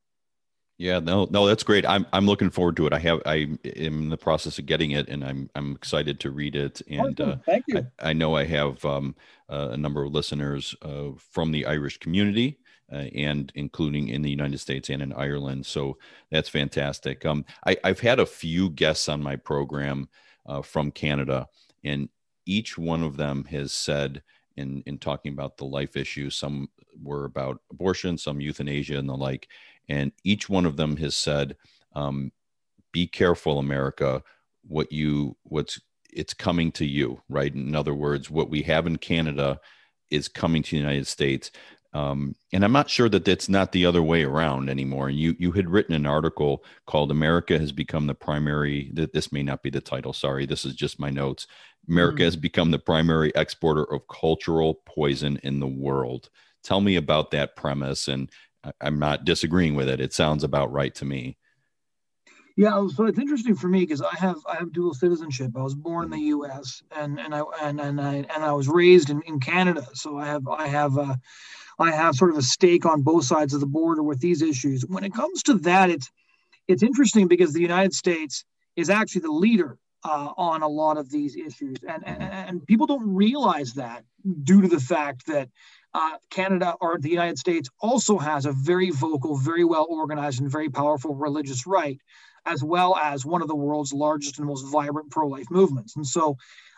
Yeah, 0.78 1.00
no, 1.00 1.26
no, 1.28 1.44
that's 1.44 1.64
great. 1.64 1.84
I'm 1.84 2.06
I'm 2.12 2.24
looking 2.24 2.50
forward 2.50 2.76
to 2.76 2.86
it. 2.86 2.92
I 2.92 3.00
have 3.00 3.20
I 3.26 3.34
am 3.34 3.58
in 3.64 4.08
the 4.10 4.16
process 4.16 4.60
of 4.60 4.66
getting 4.66 4.92
it, 4.92 5.08
and 5.08 5.24
I'm 5.24 5.50
I'm 5.56 5.74
excited 5.74 6.20
to 6.20 6.30
read 6.30 6.54
it. 6.54 6.80
And 6.88 7.20
awesome. 7.20 7.30
uh, 7.30 7.36
thank 7.44 7.64
you. 7.66 7.78
I, 7.98 8.10
I, 8.10 8.12
know 8.12 8.36
I 8.36 8.44
have 8.44 8.84
um, 8.84 9.16
uh, 9.48 9.70
a 9.72 9.76
number 9.76 10.04
of 10.04 10.12
listeners 10.12 10.76
uh, 10.82 11.08
from 11.32 11.50
the 11.50 11.66
Irish 11.66 11.98
community, 11.98 12.60
uh, 12.92 13.06
and 13.14 13.52
including 13.54 14.08
in 14.08 14.22
the 14.22 14.30
United 14.30 14.58
States 14.58 14.88
and 14.88 15.02
in 15.02 15.12
Ireland. 15.12 15.66
So 15.66 15.98
that's 16.30 16.48
fantastic. 16.48 17.26
Um, 17.26 17.44
I, 17.66 17.76
have 17.84 18.00
had 18.00 18.18
a 18.18 18.26
few 18.26 18.70
guests 18.70 19.08
on 19.08 19.22
my 19.22 19.36
program 19.36 20.08
uh, 20.46 20.62
from 20.62 20.90
Canada, 20.90 21.48
and 21.84 22.08
each 22.46 22.78
one 22.78 23.02
of 23.02 23.16
them 23.16 23.44
has 23.44 23.72
said 23.72 24.22
in 24.58 24.82
in 24.86 24.98
talking 24.98 25.32
about 25.32 25.56
the 25.56 25.64
life 25.64 25.96
issues 25.96 26.34
some 26.34 26.68
were 27.02 27.24
about 27.24 27.60
abortion 27.70 28.18
some 28.18 28.40
euthanasia 28.40 28.98
and 28.98 29.08
the 29.08 29.16
like 29.16 29.48
and 29.88 30.12
each 30.24 30.48
one 30.50 30.66
of 30.66 30.76
them 30.76 30.96
has 30.96 31.14
said 31.14 31.56
um, 31.94 32.32
be 32.92 33.06
careful 33.06 33.58
america 33.58 34.22
what 34.66 34.90
you 34.90 35.36
what's 35.44 35.80
it's 36.12 36.34
coming 36.34 36.72
to 36.72 36.84
you 36.84 37.20
right 37.28 37.54
in 37.54 37.74
other 37.74 37.94
words 37.94 38.30
what 38.30 38.50
we 38.50 38.62
have 38.62 38.86
in 38.86 38.96
canada 38.96 39.60
is 40.10 40.26
coming 40.26 40.62
to 40.62 40.72
the 40.72 40.76
united 40.76 41.06
states 41.06 41.50
Um, 41.94 42.34
and 42.52 42.64
I'm 42.64 42.72
not 42.72 42.90
sure 42.90 43.08
that 43.08 43.24
that's 43.24 43.48
not 43.48 43.72
the 43.72 43.86
other 43.86 44.02
way 44.02 44.22
around 44.22 44.68
anymore. 44.68 45.08
And 45.08 45.18
you 45.18 45.34
you 45.38 45.52
had 45.52 45.70
written 45.70 45.94
an 45.94 46.06
article 46.06 46.64
called 46.86 47.10
"America 47.10 47.58
has 47.58 47.72
become 47.72 48.06
the 48.06 48.14
primary." 48.14 48.90
That 48.94 49.12
this 49.12 49.32
may 49.32 49.42
not 49.42 49.62
be 49.62 49.70
the 49.70 49.80
title. 49.80 50.12
Sorry, 50.12 50.44
this 50.44 50.64
is 50.64 50.74
just 50.74 51.00
my 51.00 51.10
notes. 51.10 51.46
America 51.88 52.16
mm-hmm. 52.16 52.24
has 52.24 52.36
become 52.36 52.70
the 52.70 52.78
primary 52.78 53.32
exporter 53.34 53.84
of 53.84 54.06
cultural 54.08 54.82
poison 54.86 55.40
in 55.42 55.60
the 55.60 55.66
world. 55.66 56.28
Tell 56.62 56.80
me 56.82 56.96
about 56.96 57.30
that 57.30 57.56
premise, 57.56 58.08
and 58.08 58.30
I'm 58.80 58.98
not 58.98 59.24
disagreeing 59.24 59.74
with 59.74 59.88
it. 59.88 60.00
It 60.00 60.12
sounds 60.12 60.44
about 60.44 60.72
right 60.72 60.94
to 60.96 61.04
me. 61.06 61.38
Yeah, 62.58 62.88
so 62.88 63.06
it's 63.06 63.20
interesting 63.20 63.54
for 63.54 63.68
me 63.68 63.80
because 63.80 64.02
I 64.02 64.16
have 64.16 64.38
I 64.50 64.56
have 64.56 64.72
dual 64.72 64.92
citizenship. 64.92 65.52
I 65.56 65.62
was 65.62 65.76
born 65.76 66.06
in 66.06 66.10
the 66.10 66.18
U.S. 66.18 66.82
and 66.94 67.20
and 67.20 67.32
I 67.32 67.42
and 67.62 67.80
and 67.80 68.00
I 68.00 68.14
and 68.16 68.44
I 68.44 68.52
was 68.52 68.68
raised 68.68 69.10
in, 69.10 69.22
in 69.22 69.38
Canada. 69.38 69.86
So 69.94 70.18
I 70.18 70.26
have 70.26 70.46
I 70.48 70.66
have 70.66 70.98
uh, 70.98 71.14
I 71.78 71.92
have 71.92 72.14
sort 72.14 72.30
of 72.30 72.38
a 72.38 72.42
stake 72.42 72.84
on 72.86 73.02
both 73.02 73.24
sides 73.24 73.54
of 73.54 73.60
the 73.60 73.66
border 73.66 74.02
with 74.02 74.20
these 74.20 74.42
issues. 74.42 74.84
When 74.86 75.04
it 75.04 75.14
comes 75.14 75.42
to 75.44 75.54
that, 75.54 75.90
it's 75.90 76.10
it's 76.66 76.82
interesting 76.82 77.28
because 77.28 77.52
the 77.52 77.62
United 77.62 77.94
States 77.94 78.44
is 78.76 78.90
actually 78.90 79.22
the 79.22 79.30
leader 79.32 79.78
uh, 80.04 80.32
on 80.36 80.62
a 80.62 80.68
lot 80.68 80.96
of 80.96 81.10
these 81.10 81.36
issues, 81.36 81.78
and, 81.88 82.06
and 82.06 82.22
and 82.22 82.66
people 82.66 82.86
don't 82.86 83.14
realize 83.14 83.74
that 83.74 84.04
due 84.42 84.60
to 84.62 84.68
the 84.68 84.80
fact 84.80 85.26
that 85.26 85.48
uh, 85.94 86.16
Canada 86.30 86.74
or 86.80 86.98
the 86.98 87.08
United 87.08 87.38
States 87.38 87.68
also 87.80 88.18
has 88.18 88.44
a 88.44 88.52
very 88.52 88.90
vocal, 88.90 89.36
very 89.36 89.64
well 89.64 89.86
organized, 89.88 90.40
and 90.40 90.50
very 90.50 90.68
powerful 90.68 91.14
religious 91.14 91.66
right 91.66 92.00
as 92.46 92.64
well 92.64 92.96
as 92.96 93.26
one 93.26 93.42
of 93.42 93.48
the 93.48 93.54
world's 93.54 93.92
largest 93.92 94.38
and 94.38 94.46
most 94.46 94.62
vibrant 94.62 95.10
pro 95.10 95.28
life 95.28 95.50
movements. 95.50 95.96
And 95.96 96.06
so, 96.06 96.36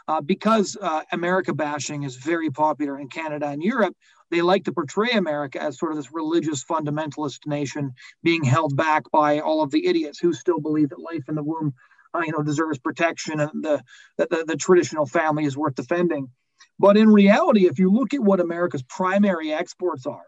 uh, 0.08 0.20
because 0.20 0.76
uh, 0.80 1.02
America 1.12 1.54
bashing 1.54 2.02
is 2.02 2.16
very 2.16 2.50
popular 2.50 2.98
in 2.98 3.08
Canada 3.08 3.46
and 3.46 3.62
Europe, 3.62 3.96
they 4.30 4.42
like 4.42 4.64
to 4.64 4.72
portray 4.72 5.10
America 5.10 5.60
as 5.62 5.78
sort 5.78 5.92
of 5.92 5.98
this 5.98 6.12
religious 6.12 6.64
fundamentalist 6.64 7.46
nation 7.46 7.92
being 8.22 8.44
held 8.44 8.76
back 8.76 9.10
by 9.10 9.40
all 9.40 9.62
of 9.62 9.70
the 9.70 9.86
idiots 9.86 10.18
who 10.18 10.32
still 10.32 10.60
believe 10.60 10.90
that 10.90 11.00
life 11.00 11.28
in 11.28 11.34
the 11.34 11.42
womb, 11.42 11.74
uh, 12.14 12.20
you 12.20 12.32
know, 12.32 12.42
deserves 12.42 12.78
protection 12.78 13.40
and 13.40 13.64
the, 13.64 13.82
the, 14.16 14.44
the 14.46 14.56
traditional 14.56 15.06
family 15.06 15.44
is 15.44 15.56
worth 15.56 15.74
defending. 15.74 16.28
But 16.78 16.96
in 16.96 17.10
reality, 17.10 17.66
if 17.66 17.78
you 17.78 17.90
look 17.90 18.14
at 18.14 18.20
what 18.20 18.40
America's 18.40 18.82
primary 18.82 19.52
exports 19.52 20.06
are, 20.06 20.24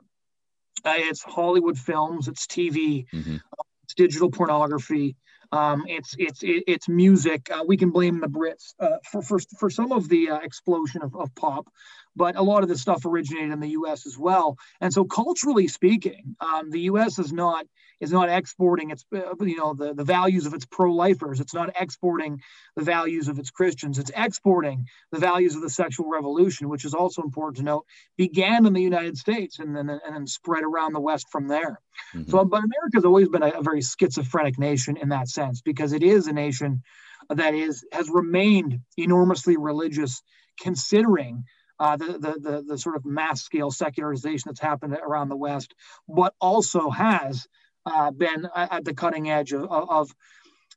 uh, 0.85 0.95
it's 0.97 1.23
Hollywood 1.23 1.79
films, 1.79 2.29
it's 2.29 2.47
TV, 2.47 3.07
mm-hmm. 3.13 3.37
it's 3.85 3.95
digital 3.95 4.31
pornography, 4.31 5.17
um, 5.53 5.85
it's 5.87 6.15
it's 6.19 6.41
it's 6.43 6.89
music. 6.89 7.51
Uh, 7.51 7.63
we 7.67 7.77
can 7.77 7.91
blame 7.91 8.21
the 8.21 8.27
Brits 8.27 8.75
uh, 8.81 8.97
for, 9.11 9.23
for 9.23 9.39
for 9.59 9.71
some 9.71 9.93
of 9.93 10.09
the 10.09 10.31
uh, 10.31 10.39
explosion 10.39 11.03
of, 11.03 11.15
of 11.15 11.35
pop, 11.35 11.69
but 12.17 12.37
a 12.37 12.43
lot 12.43 12.63
of 12.63 12.71
the 12.71 12.79
stuff 12.79 13.05
originated 13.05 13.53
in 13.53 13.61
the 13.61 13.71
U.S. 13.71 14.07
as 14.07 14.19
well. 14.19 14.57
And 14.81 14.93
so, 14.93 15.05
culturally 15.05 15.69
speaking, 15.69 16.37
um, 16.41 16.71
the 16.71 16.81
U.S. 16.81 17.19
is 17.19 17.33
not 17.33 17.67
is 18.01 18.11
not 18.11 18.31
exporting 18.31 18.91
its 18.91 19.05
uh, 19.15 19.35
you 19.41 19.57
know 19.57 19.75
the, 19.75 19.95
the 19.95 20.05
values 20.05 20.47
of 20.47 20.55
its 20.55 20.65
pro-lifers. 20.65 21.41
It's 21.41 21.55
not 21.55 21.71
exporting 21.79 22.41
the 22.75 22.83
values 22.83 23.29
of 23.29 23.39
its 23.39 23.51
Christians. 23.51 23.99
It's 23.99 24.11
exporting 24.17 24.87
the 25.11 25.19
values 25.19 25.55
of 25.55 25.61
the 25.61 25.71
sexual 25.71 26.09
revolution, 26.09 26.71
which 26.71 26.85
is 26.85 26.95
also 26.95 27.23
important 27.23 27.59
to 27.59 27.63
note, 27.63 27.85
began 28.17 28.65
in 28.67 28.73
the 28.73 28.83
United 28.83 29.19
States 29.19 29.59
and 29.59 29.77
then 29.77 29.89
and 29.89 30.15
then 30.15 30.27
spread 30.27 30.65
around 30.65 30.95
the 30.95 31.01
West 31.01 31.27
from 31.31 31.47
there. 31.49 31.79
Mm-hmm. 32.15 32.31
So, 32.31 32.45
but 32.45 32.63
America's 32.65 33.05
always 33.05 33.29
been 33.29 33.43
a, 33.43 33.49
a 33.49 33.63
very 33.63 33.83
schizophrenic 33.83 34.59
nation 34.59 34.97
in 34.97 35.09
that 35.11 35.29
sense 35.29 35.61
because 35.61 35.93
it 35.93 36.03
is 36.03 36.27
a 36.27 36.33
nation 36.33 36.83
that 37.31 37.55
is 37.55 37.85
has 37.93 38.09
remained 38.11 38.81
enormously 38.97 39.57
religious, 39.57 40.23
considering 40.61 41.45
uh, 41.79 41.97
the, 41.97 42.13
the, 42.13 42.37
the, 42.39 42.65
the, 42.69 42.79
sort 42.79 42.95
of 42.95 43.05
mass 43.05 43.43
scale 43.43 43.71
secularization 43.71 44.45
that's 44.47 44.61
happened 44.61 44.95
around 44.95 45.29
the 45.29 45.37
West, 45.37 45.75
but 46.09 46.35
also 46.41 46.91
has 46.91 47.49
uh, 47.87 48.11
been 48.11 48.47
at 48.55 48.85
the 48.85 48.95
cutting 48.95 49.31
edge 49.31 49.53
of, 49.53 49.65
of, 49.71 50.15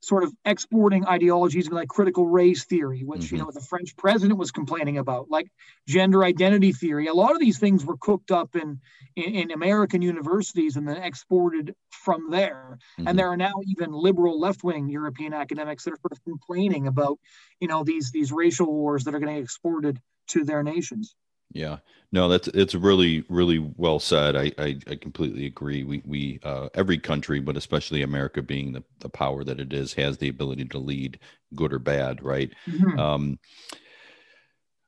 sort 0.02 0.24
of 0.24 0.34
exporting 0.46 1.06
ideologies 1.06 1.70
like 1.70 1.88
critical 1.88 2.28
race 2.28 2.66
theory, 2.66 3.04
which 3.04 3.22
mm-hmm. 3.22 3.36
you 3.36 3.42
know 3.42 3.52
the 3.52 3.62
French 3.62 3.96
president 3.96 4.40
was 4.40 4.52
complaining 4.52 4.98
about, 4.98 5.30
like 5.30 5.48
gender 5.88 6.24
identity 6.24 6.72
theory. 6.72 7.08
A 7.08 7.14
lot 7.14 7.34
of 7.34 7.40
these 7.40 7.60
things 7.60 7.86
were 7.86 7.98
cooked 7.98 8.32
up 8.32 8.56
in 8.56 8.80
in, 9.16 9.36
in 9.36 9.52
American 9.52 10.02
universities 10.02 10.76
and 10.76 10.88
then 10.88 10.98
exported 10.98 11.76
from 11.90 12.30
there. 12.30 12.78
Mm-hmm. 13.00 13.08
And 13.08 13.20
there 13.20 13.30
are 13.30 13.38
now 13.38 13.54
even 13.68 13.92
liberal 13.92 14.40
left 14.40 14.64
wing 14.64 14.90
European 14.90 15.34
academics 15.34 15.84
that 15.84 15.94
are 15.94 16.00
sort 16.02 16.12
of 16.12 16.24
complaining 16.24 16.88
about 16.88 17.20
you 17.60 17.68
know 17.68 17.84
these 17.84 18.12
these 18.12 18.32
racial 18.32 18.68
wars 18.68 19.06
that 19.06 19.16
are 19.16 19.20
getting 19.20 19.38
exported 19.38 20.00
to 20.28 20.44
their 20.44 20.64
nations. 20.64 21.16
Yeah, 21.52 21.78
no, 22.12 22.28
that's 22.28 22.48
it's 22.50 22.76
really 22.76 23.24
really 23.30 23.60
well 23.78 24.00
said. 24.00 24.36
I 24.36 24.52
I, 24.58 24.78
I 24.88 24.96
completely 24.96 25.46
agree. 25.46 25.84
We 25.84 26.02
we 26.06 26.40
uh, 26.44 26.70
every 26.74 26.98
country, 26.98 27.40
but 27.40 27.56
especially 27.56 28.02
America, 28.02 28.42
being 28.42 28.74
the 28.74 28.84
the 29.00 29.10
power 29.10 29.44
that 29.44 29.60
it 29.60 29.72
is, 29.72 29.94
has 29.94 30.18
the 30.18 30.28
ability 30.30 30.66
to 30.66 30.80
lead, 30.80 31.20
good 31.56 31.72
or 31.72 31.80
bad, 31.80 32.22
right? 32.24 32.52
Mm-hmm. 32.68 33.00
Um, 33.00 33.40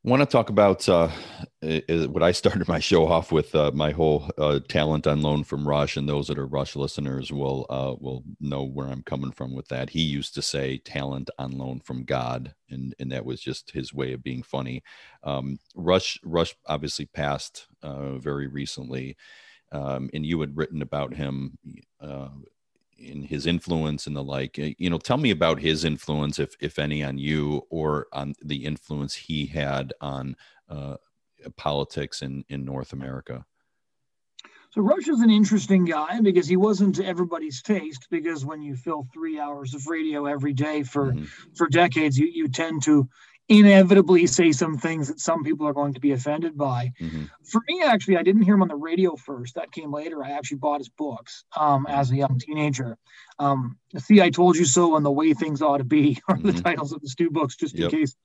want 0.07 0.21
to 0.21 0.25
talk 0.25 0.49
about 0.49 0.87
uh, 0.87 1.09
what 1.61 2.23
I 2.23 2.31
started 2.31 2.65
my 2.67 2.79
show 2.79 3.07
off 3.07 3.31
with. 3.31 3.53
Uh, 3.53 3.71
my 3.73 3.91
whole 3.91 4.29
uh, 4.37 4.59
talent 4.69 5.05
on 5.05 5.21
loan 5.21 5.43
from 5.43 5.67
Rush, 5.67 5.97
and 5.97 6.07
those 6.07 6.27
that 6.27 6.39
are 6.39 6.47
Rush 6.47 6.77
listeners 6.77 7.31
will 7.31 7.65
uh, 7.69 7.93
will 7.99 8.23
know 8.39 8.63
where 8.63 8.87
I'm 8.87 9.03
coming 9.03 9.31
from 9.31 9.53
with 9.53 9.67
that. 9.67 9.89
He 9.89 10.01
used 10.01 10.33
to 10.35 10.41
say 10.41 10.77
talent 10.77 11.29
on 11.37 11.57
loan 11.57 11.81
from 11.81 12.05
God, 12.05 12.55
and 12.69 12.95
and 12.99 13.11
that 13.11 13.25
was 13.25 13.41
just 13.41 13.71
his 13.71 13.93
way 13.93 14.13
of 14.13 14.23
being 14.23 14.43
funny. 14.43 14.81
Um, 15.23 15.59
Rush 15.75 16.17
Rush 16.23 16.55
obviously 16.65 17.07
passed 17.07 17.67
uh, 17.83 18.17
very 18.17 18.47
recently, 18.47 19.17
um, 19.73 20.09
and 20.13 20.25
you 20.25 20.39
had 20.39 20.55
written 20.55 20.81
about 20.81 21.13
him 21.13 21.57
uh, 21.99 22.29
in 22.97 23.23
his 23.23 23.45
influence 23.45 24.07
and 24.07 24.15
the 24.15 24.23
like 24.23 24.57
eh, 24.59 24.73
you 24.77 24.89
know 24.89 24.97
tell 24.97 25.17
me 25.17 25.31
about 25.31 25.59
his 25.59 25.85
influence 25.85 26.39
if 26.39 26.55
if 26.59 26.79
any 26.79 27.03
on 27.03 27.17
you 27.17 27.61
or 27.69 28.07
on 28.13 28.33
the 28.43 28.65
influence 28.65 29.13
he 29.13 29.45
had 29.45 29.93
on 30.01 30.35
uh, 30.69 30.95
politics 31.55 32.21
in 32.21 32.43
in 32.49 32.65
north 32.65 32.93
america 32.93 33.45
so 34.71 34.81
Rush 34.81 35.07
is 35.07 35.21
an 35.21 35.29
interesting 35.29 35.85
guy 35.85 36.19
because 36.21 36.45
he 36.45 36.57
wasn't 36.57 36.99
everybody's 36.99 37.61
taste. 37.61 38.07
Because 38.11 38.45
when 38.45 38.61
you 38.61 38.75
fill 38.75 39.07
three 39.13 39.39
hours 39.39 39.73
of 39.73 39.87
radio 39.87 40.25
every 40.25 40.53
day 40.53 40.83
for 40.83 41.13
mm-hmm. 41.13 41.25
for 41.55 41.67
decades, 41.67 42.17
you 42.17 42.27
you 42.27 42.47
tend 42.47 42.83
to 42.83 43.09
inevitably 43.49 44.27
say 44.27 44.51
some 44.51 44.77
things 44.77 45.07
that 45.07 45.19
some 45.19 45.43
people 45.43 45.67
are 45.67 45.73
going 45.73 45.93
to 45.93 45.99
be 45.99 46.11
offended 46.11 46.57
by. 46.57 46.91
Mm-hmm. 46.99 47.25
For 47.43 47.61
me, 47.67 47.81
actually, 47.83 48.17
I 48.17 48.23
didn't 48.23 48.41
hear 48.41 48.55
him 48.55 48.61
on 48.61 48.67
the 48.67 48.75
radio 48.75 49.15
first. 49.15 49.55
That 49.55 49.71
came 49.71 49.91
later. 49.91 50.23
I 50.23 50.31
actually 50.31 50.57
bought 50.57 50.79
his 50.79 50.89
books 50.89 51.45
um, 51.55 51.85
mm-hmm. 51.85 51.95
as 51.95 52.11
a 52.11 52.15
young 52.15 52.39
teenager. 52.39 52.97
Um, 53.39 53.77
See, 53.97 54.21
I 54.21 54.29
Told 54.29 54.57
You 54.57 54.65
So 54.65 54.95
and 54.97 55.05
The 55.05 55.11
Way 55.11 55.33
Things 55.33 55.61
Ought 55.61 55.77
to 55.77 55.85
Be 55.85 56.19
are 56.27 56.35
mm-hmm. 56.35 56.51
the 56.51 56.61
titles 56.61 56.91
of 56.91 57.01
the 57.01 57.13
two 57.17 57.29
books, 57.29 57.55
just 57.55 57.75
yep. 57.75 57.91
in 57.91 57.99
case 57.99 58.15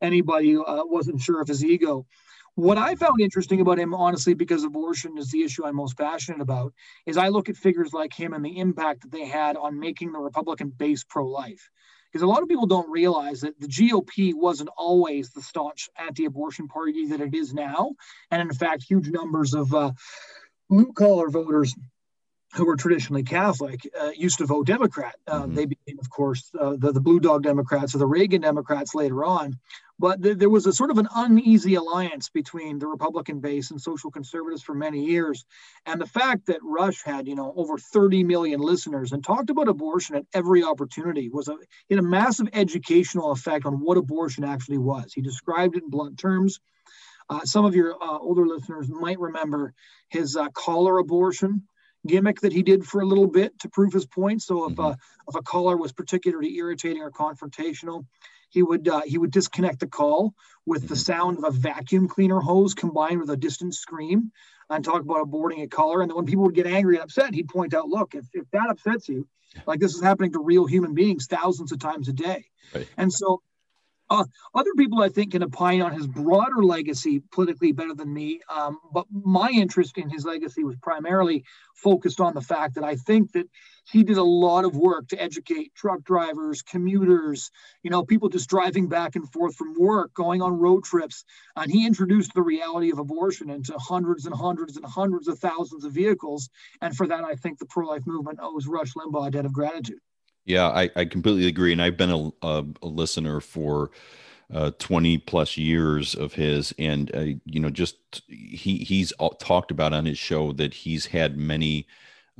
anybody 0.00 0.56
uh, 0.56 0.84
wasn't 0.84 1.20
sure 1.20 1.40
of 1.40 1.48
his 1.48 1.64
ego. 1.64 2.06
What 2.54 2.78
I 2.78 2.96
found 2.96 3.20
interesting 3.20 3.60
about 3.60 3.78
him, 3.78 3.94
honestly, 3.94 4.34
because 4.34 4.64
abortion 4.64 5.16
is 5.16 5.30
the 5.30 5.44
issue 5.44 5.64
I'm 5.64 5.76
most 5.76 5.96
passionate 5.96 6.40
about, 6.40 6.72
is 7.06 7.16
I 7.16 7.28
look 7.28 7.48
at 7.48 7.56
figures 7.56 7.92
like 7.92 8.12
him 8.12 8.32
and 8.32 8.44
the 8.44 8.58
impact 8.58 9.02
that 9.02 9.12
they 9.12 9.26
had 9.26 9.56
on 9.56 9.78
making 9.78 10.10
the 10.10 10.18
Republican 10.18 10.70
base 10.70 11.04
pro 11.04 11.26
life 11.26 11.70
because 12.10 12.22
a 12.22 12.26
lot 12.26 12.42
of 12.42 12.48
people 12.48 12.66
don't 12.66 12.90
realize 12.90 13.40
that 13.42 13.58
the 13.60 13.66
GOP 13.66 14.34
wasn't 14.34 14.70
always 14.76 15.30
the 15.30 15.42
staunch 15.42 15.88
anti-abortion 15.98 16.68
party 16.68 17.06
that 17.06 17.20
it 17.20 17.34
is 17.34 17.52
now, 17.52 17.92
and 18.30 18.42
in 18.42 18.52
fact, 18.52 18.82
huge 18.82 19.08
numbers 19.08 19.54
of 19.54 19.74
uh, 19.74 19.92
blue 20.68 20.92
collar 20.92 21.28
voters 21.30 21.74
who 22.54 22.64
were 22.64 22.76
traditionally 22.76 23.22
Catholic 23.22 23.80
uh, 24.00 24.10
used 24.16 24.38
to 24.38 24.46
vote 24.46 24.66
Democrat. 24.66 25.16
Uh, 25.26 25.42
mm-hmm. 25.42 25.54
They 25.54 25.66
became, 25.66 25.98
of 25.98 26.08
course, 26.08 26.50
uh, 26.58 26.76
the, 26.78 26.92
the 26.92 27.00
Blue 27.00 27.20
Dog 27.20 27.42
Democrats 27.42 27.94
or 27.94 27.98
the 27.98 28.06
Reagan 28.06 28.40
Democrats 28.40 28.94
later 28.94 29.24
on. 29.24 29.58
But 29.98 30.22
th- 30.22 30.38
there 30.38 30.48
was 30.48 30.64
a 30.66 30.72
sort 30.72 30.90
of 30.90 30.98
an 30.98 31.08
uneasy 31.14 31.74
alliance 31.74 32.30
between 32.30 32.78
the 32.78 32.86
Republican 32.86 33.40
base 33.40 33.70
and 33.70 33.80
social 33.80 34.10
conservatives 34.10 34.62
for 34.62 34.74
many 34.74 35.04
years. 35.04 35.44
And 35.84 36.00
the 36.00 36.06
fact 36.06 36.46
that 36.46 36.60
Rush 36.62 37.02
had, 37.02 37.28
you 37.28 37.34
know, 37.34 37.52
over 37.54 37.76
30 37.76 38.24
million 38.24 38.60
listeners 38.60 39.12
and 39.12 39.22
talked 39.22 39.50
about 39.50 39.68
abortion 39.68 40.16
at 40.16 40.24
every 40.32 40.62
opportunity 40.62 41.28
was 41.28 41.48
a, 41.48 41.56
had 41.90 41.98
a 41.98 42.02
massive 42.02 42.48
educational 42.54 43.32
effect 43.32 43.66
on 43.66 43.74
what 43.74 43.98
abortion 43.98 44.44
actually 44.44 44.78
was. 44.78 45.12
He 45.12 45.20
described 45.20 45.76
it 45.76 45.82
in 45.82 45.90
blunt 45.90 46.18
terms. 46.18 46.60
Uh, 47.28 47.40
some 47.44 47.66
of 47.66 47.74
your 47.74 47.94
uh, 48.02 48.18
older 48.18 48.46
listeners 48.46 48.88
might 48.88 49.18
remember 49.18 49.74
his 50.08 50.34
uh, 50.34 50.48
caller 50.50 50.98
abortion 50.98 51.64
gimmick 52.06 52.40
that 52.40 52.52
he 52.52 52.62
did 52.62 52.84
for 52.84 53.00
a 53.00 53.06
little 53.06 53.26
bit 53.26 53.58
to 53.60 53.68
prove 53.68 53.92
his 53.92 54.06
point. 54.06 54.42
So 54.42 54.66
if, 54.66 54.72
mm-hmm. 54.72 54.80
uh, 54.80 54.94
if 55.28 55.34
a 55.34 55.42
caller 55.42 55.76
was 55.76 55.92
particularly 55.92 56.56
irritating 56.56 57.02
or 57.02 57.10
confrontational, 57.10 58.06
he 58.50 58.62
would 58.62 58.88
uh, 58.88 59.02
he 59.04 59.18
would 59.18 59.30
disconnect 59.30 59.80
the 59.80 59.86
call 59.86 60.34
with 60.64 60.82
mm-hmm. 60.82 60.88
the 60.88 60.96
sound 60.96 61.38
of 61.38 61.44
a 61.44 61.50
vacuum 61.50 62.08
cleaner 62.08 62.40
hose 62.40 62.74
combined 62.74 63.20
with 63.20 63.30
a 63.30 63.36
distant 63.36 63.74
scream 63.74 64.32
and 64.70 64.84
talk 64.84 65.02
about 65.02 65.26
aborting 65.26 65.62
a 65.62 65.68
caller. 65.68 66.00
And 66.02 66.10
then 66.10 66.16
when 66.16 66.26
people 66.26 66.44
would 66.44 66.54
get 66.54 66.66
angry 66.66 66.96
and 66.96 67.04
upset, 67.04 67.34
he'd 67.34 67.48
point 67.48 67.74
out, 67.74 67.88
look, 67.88 68.14
if, 68.14 68.26
if 68.32 68.50
that 68.50 68.68
upsets 68.70 69.08
you, 69.08 69.26
like 69.66 69.80
this 69.80 69.94
is 69.94 70.02
happening 70.02 70.32
to 70.32 70.40
real 70.40 70.66
human 70.66 70.94
beings 70.94 71.26
thousands 71.26 71.72
of 71.72 71.78
times 71.78 72.08
a 72.08 72.12
day. 72.12 72.46
Right. 72.74 72.88
And 72.96 73.12
so 73.12 73.42
Uh, 74.10 74.24
other 74.54 74.72
people, 74.76 75.02
I 75.02 75.08
think, 75.08 75.32
can 75.32 75.42
opine 75.42 75.82
on 75.82 75.92
his 75.92 76.06
broader 76.06 76.62
legacy 76.62 77.22
politically 77.30 77.72
better 77.72 77.94
than 77.94 78.12
me. 78.12 78.40
Um, 78.48 78.78
but 78.92 79.06
my 79.10 79.50
interest 79.50 79.98
in 79.98 80.08
his 80.08 80.24
legacy 80.24 80.64
was 80.64 80.76
primarily 80.76 81.44
focused 81.74 82.20
on 82.20 82.34
the 82.34 82.40
fact 82.40 82.74
that 82.74 82.84
I 82.84 82.96
think 82.96 83.32
that 83.32 83.48
he 83.84 84.02
did 84.04 84.16
a 84.16 84.22
lot 84.22 84.64
of 84.64 84.76
work 84.76 85.08
to 85.08 85.22
educate 85.22 85.74
truck 85.74 86.02
drivers, 86.04 86.62
commuters, 86.62 87.50
you 87.82 87.90
know, 87.90 88.04
people 88.04 88.28
just 88.28 88.48
driving 88.48 88.88
back 88.88 89.16
and 89.16 89.30
forth 89.30 89.56
from 89.56 89.74
work, 89.78 90.12
going 90.14 90.42
on 90.42 90.58
road 90.58 90.84
trips. 90.84 91.24
And 91.56 91.70
he 91.70 91.86
introduced 91.86 92.32
the 92.34 92.42
reality 92.42 92.90
of 92.90 92.98
abortion 92.98 93.50
into 93.50 93.76
hundreds 93.78 94.26
and 94.26 94.34
hundreds 94.34 94.76
and 94.76 94.86
hundreds 94.86 95.28
of 95.28 95.38
thousands 95.38 95.84
of 95.84 95.92
vehicles. 95.92 96.48
And 96.80 96.96
for 96.96 97.06
that, 97.06 97.24
I 97.24 97.34
think 97.34 97.58
the 97.58 97.66
pro 97.66 97.86
life 97.86 98.06
movement 98.06 98.38
owes 98.42 98.66
Rush 98.66 98.94
Limbaugh 98.94 99.28
a 99.28 99.30
debt 99.30 99.46
of 99.46 99.52
gratitude. 99.52 100.00
Yeah, 100.48 100.68
I, 100.68 100.90
I 100.96 101.04
completely 101.04 101.46
agree. 101.46 101.72
And 101.72 101.82
I've 101.82 101.96
been 101.96 102.10
a, 102.10 102.46
a, 102.46 102.64
a 102.82 102.86
listener 102.86 103.40
for 103.40 103.90
uh, 104.52 104.72
20 104.78 105.18
plus 105.18 105.56
years 105.58 106.14
of 106.14 106.34
his. 106.34 106.74
And, 106.78 107.14
uh, 107.14 107.20
you 107.46 107.60
know, 107.60 107.70
just 107.70 107.96
he 108.28 108.78
he's 108.78 109.12
talked 109.40 109.70
about 109.70 109.92
on 109.94 110.06
his 110.06 110.18
show 110.18 110.52
that 110.54 110.74
he's 110.74 111.06
had 111.06 111.36
many 111.38 111.86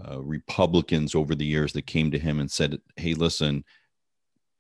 uh, 0.08 0.20
Republicans 0.20 1.14
over 1.14 1.34
the 1.34 1.46
years 1.46 1.72
that 1.74 1.86
came 1.86 2.10
to 2.12 2.20
him 2.20 2.40
and 2.40 2.50
said, 2.50 2.80
Hey, 2.96 3.14
listen, 3.14 3.64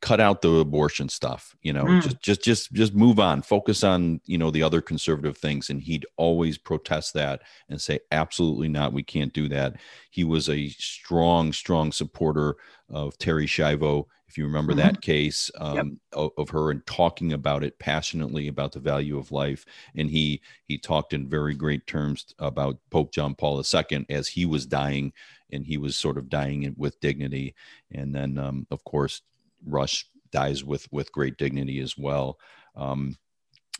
cut 0.00 0.20
out 0.20 0.42
the 0.42 0.58
abortion 0.58 1.08
stuff 1.08 1.56
you 1.62 1.72
know 1.72 1.84
mm. 1.84 2.02
just 2.02 2.20
just 2.22 2.42
just 2.42 2.72
just 2.72 2.94
move 2.94 3.18
on 3.18 3.42
focus 3.42 3.82
on 3.82 4.20
you 4.26 4.38
know 4.38 4.50
the 4.50 4.62
other 4.62 4.80
conservative 4.80 5.36
things 5.36 5.70
and 5.70 5.82
he'd 5.82 6.06
always 6.16 6.56
protest 6.56 7.14
that 7.14 7.42
and 7.68 7.80
say 7.80 7.98
absolutely 8.12 8.68
not 8.68 8.92
we 8.92 9.02
can't 9.02 9.32
do 9.32 9.48
that 9.48 9.74
he 10.10 10.22
was 10.22 10.48
a 10.48 10.68
strong 10.68 11.52
strong 11.52 11.90
supporter 11.90 12.56
of 12.88 13.16
terri 13.18 13.46
schiavo 13.46 14.06
if 14.28 14.38
you 14.38 14.44
remember 14.44 14.72
mm-hmm. 14.72 14.82
that 14.82 15.00
case 15.00 15.50
um, 15.58 15.76
yep. 15.76 15.86
of, 16.12 16.30
of, 16.38 16.50
her 16.50 16.70
and 16.70 16.86
talking 16.86 17.32
about 17.32 17.64
it 17.64 17.78
passionately 17.78 18.46
about 18.46 18.72
the 18.72 18.78
value 18.78 19.18
of 19.18 19.32
life 19.32 19.64
and 19.96 20.10
he 20.10 20.40
he 20.66 20.78
talked 20.78 21.12
in 21.12 21.28
very 21.28 21.54
great 21.54 21.86
terms 21.86 22.34
about 22.38 22.78
pope 22.90 23.12
john 23.12 23.34
paul 23.34 23.60
ii 23.60 24.06
as 24.10 24.28
he 24.28 24.46
was 24.46 24.64
dying 24.64 25.12
and 25.50 25.66
he 25.66 25.76
was 25.78 25.96
sort 25.96 26.18
of 26.18 26.28
dying 26.28 26.72
with 26.76 27.00
dignity 27.00 27.54
and 27.90 28.14
then 28.14 28.38
um, 28.38 28.66
of 28.70 28.84
course 28.84 29.22
Rush 29.66 30.06
dies 30.30 30.64
with 30.64 30.86
with 30.92 31.12
great 31.12 31.36
dignity 31.38 31.80
as 31.80 31.96
well. 31.96 32.38
Um, 32.76 33.16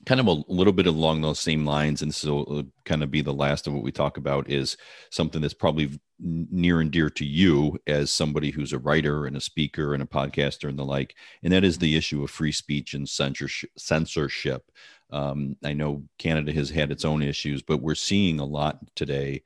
kind 0.07 0.21
of 0.21 0.27
a 0.27 0.43
little 0.49 0.73
bit 0.73 0.87
along 0.87 1.21
those 1.21 1.41
same 1.41 1.67
lines, 1.67 2.03
and 2.03 2.15
so 2.15 2.45
uh, 2.45 2.63
kind 2.85 3.03
of 3.03 3.11
be 3.11 3.21
the 3.21 3.33
last 3.33 3.67
of 3.67 3.73
what 3.73 3.83
we 3.83 3.93
talk 3.93 4.17
about 4.17 4.49
is 4.51 4.77
something 5.11 5.41
that's 5.41 5.55
probably 5.55 5.91
near 6.21 6.81
and 6.81 6.91
dear 6.91 7.11
to 7.11 7.25
you 7.25 7.79
as 7.87 8.11
somebody 8.11 8.51
who's 8.51 8.73
a 8.73 8.79
writer 8.79 9.27
and 9.27 9.37
a 9.37 9.41
speaker 9.41 9.95
and 9.95 10.03
a 10.03 10.07
podcaster 10.07 10.69
and 10.69 10.79
the 10.79 10.85
like, 10.85 11.15
and 11.43 11.53
that 11.53 11.65
is 11.65 11.79
the 11.79 11.97
issue 11.97 12.23
of 12.23 12.31
free 12.31 12.53
speech 12.53 12.95
and 12.95 13.09
censorship. 13.09 13.71
censorship. 13.77 14.71
Um, 15.11 15.57
I 15.65 15.73
know 15.73 16.05
Canada 16.19 16.53
has 16.53 16.71
had 16.71 16.93
its 16.93 17.05
own 17.05 17.23
issues, 17.23 17.63
but 17.63 17.83
we're 17.83 17.95
seeing 17.95 18.41
a 18.41 18.45
lot 18.45 18.79
today 18.95 19.43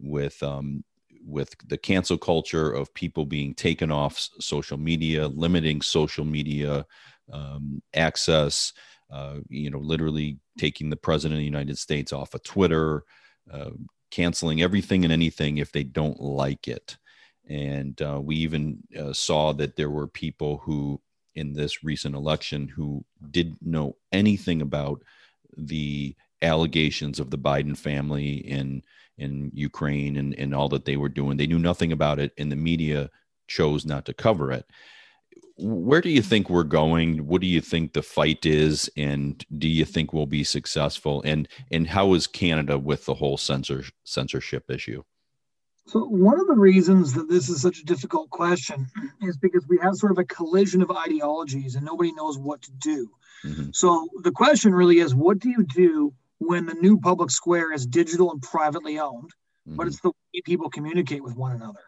with 0.00 0.42
um, 0.42 0.84
with 1.26 1.54
the 1.66 1.78
cancel 1.78 2.18
culture 2.18 2.70
of 2.70 2.92
people 2.94 3.24
being 3.24 3.54
taken 3.54 3.90
off 3.90 4.28
social 4.40 4.78
media, 4.78 5.26
limiting 5.28 5.80
social 5.80 6.24
media 6.24 6.86
um, 7.32 7.82
access, 7.94 8.72
uh, 9.10 9.36
you 9.48 9.70
know, 9.70 9.78
literally 9.78 10.38
taking 10.58 10.90
the 10.90 10.96
president 10.96 11.36
of 11.36 11.40
the 11.40 11.44
United 11.44 11.78
States 11.78 12.12
off 12.12 12.34
of 12.34 12.42
Twitter, 12.42 13.04
uh, 13.50 13.70
canceling 14.10 14.62
everything 14.62 15.04
and 15.04 15.12
anything 15.12 15.58
if 15.58 15.72
they 15.72 15.82
don't 15.82 16.20
like 16.20 16.68
it. 16.68 16.96
And 17.48 18.00
uh, 18.00 18.20
we 18.22 18.36
even 18.36 18.78
uh, 18.98 19.12
saw 19.12 19.52
that 19.54 19.76
there 19.76 19.90
were 19.90 20.06
people 20.06 20.58
who, 20.64 21.00
in 21.34 21.52
this 21.52 21.84
recent 21.84 22.14
election, 22.14 22.68
who 22.68 23.04
didn't 23.30 23.60
know 23.60 23.96
anything 24.12 24.62
about 24.62 25.02
the 25.56 26.14
allegations 26.42 27.18
of 27.20 27.30
the 27.30 27.38
Biden 27.38 27.76
family 27.76 28.34
in 28.36 28.82
in 29.18 29.50
Ukraine 29.54 30.16
and, 30.16 30.34
and 30.38 30.54
all 30.54 30.68
that 30.70 30.84
they 30.84 30.96
were 30.96 31.08
doing. 31.08 31.36
They 31.36 31.46
knew 31.46 31.58
nothing 31.58 31.92
about 31.92 32.18
it, 32.18 32.32
and 32.38 32.50
the 32.50 32.56
media 32.56 33.10
chose 33.46 33.84
not 33.84 34.06
to 34.06 34.14
cover 34.14 34.50
it. 34.52 34.66
Where 35.56 36.00
do 36.00 36.08
you 36.08 36.22
think 36.22 36.50
we're 36.50 36.64
going? 36.64 37.26
What 37.26 37.40
do 37.40 37.46
you 37.46 37.60
think 37.60 37.92
the 37.92 38.02
fight 38.02 38.44
is, 38.44 38.90
and 38.96 39.44
do 39.56 39.68
you 39.68 39.84
think 39.84 40.12
we'll 40.12 40.26
be 40.26 40.42
successful? 40.42 41.22
And 41.24 41.48
and 41.70 41.86
how 41.86 42.14
is 42.14 42.26
Canada 42.26 42.76
with 42.76 43.04
the 43.06 43.14
whole 43.14 43.36
censor 43.36 43.84
censorship 44.02 44.68
issue? 44.68 45.04
So 45.86 46.00
one 46.06 46.40
of 46.40 46.46
the 46.46 46.54
reasons 46.54 47.12
that 47.12 47.28
this 47.28 47.48
is 47.48 47.60
such 47.60 47.78
a 47.78 47.84
difficult 47.84 48.30
question 48.30 48.86
is 49.22 49.36
because 49.36 49.64
we 49.68 49.78
have 49.78 49.94
sort 49.94 50.12
of 50.12 50.18
a 50.18 50.24
collision 50.24 50.82
of 50.82 50.90
ideologies, 50.90 51.76
and 51.76 51.84
nobody 51.84 52.12
knows 52.12 52.38
what 52.38 52.62
to 52.62 52.72
do. 52.72 53.10
Mm-hmm. 53.44 53.70
So 53.72 54.08
the 54.22 54.32
question 54.32 54.74
really 54.74 54.98
is, 54.98 55.14
what 55.14 55.38
do 55.38 55.50
you 55.50 55.62
do 55.62 56.14
when 56.38 56.66
the 56.66 56.74
new 56.74 56.98
public 56.98 57.30
square 57.30 57.72
is 57.72 57.86
digital 57.86 58.30
and 58.32 58.42
privately 58.42 58.98
owned, 58.98 59.30
mm-hmm. 59.66 59.76
but 59.76 59.86
it's 59.86 60.00
the 60.00 60.10
way 60.10 60.42
people 60.44 60.70
communicate 60.70 61.22
with 61.22 61.36
one 61.36 61.52
another. 61.52 61.80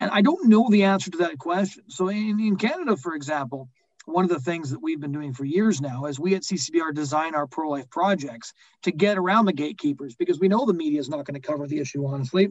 And 0.00 0.10
I 0.10 0.22
don't 0.22 0.48
know 0.48 0.68
the 0.70 0.84
answer 0.84 1.10
to 1.10 1.18
that 1.18 1.38
question. 1.38 1.84
So 1.88 2.08
in, 2.08 2.40
in 2.40 2.56
Canada, 2.56 2.96
for 2.96 3.14
example, 3.14 3.68
one 4.06 4.24
of 4.24 4.30
the 4.30 4.40
things 4.40 4.70
that 4.70 4.82
we've 4.82 5.00
been 5.00 5.12
doing 5.12 5.32
for 5.32 5.44
years 5.44 5.80
now 5.80 6.06
is 6.06 6.18
we 6.18 6.34
at 6.34 6.42
CCBR 6.42 6.94
design 6.94 7.34
our 7.34 7.46
pro-life 7.46 7.88
projects 7.90 8.52
to 8.82 8.92
get 8.92 9.18
around 9.18 9.44
the 9.44 9.52
gatekeepers 9.52 10.16
because 10.16 10.40
we 10.40 10.48
know 10.48 10.64
the 10.64 10.72
media 10.72 10.98
is 10.98 11.08
not 11.08 11.24
going 11.24 11.40
to 11.40 11.46
cover 11.46 11.66
the 11.66 11.78
issue 11.78 12.06
honestly. 12.06 12.48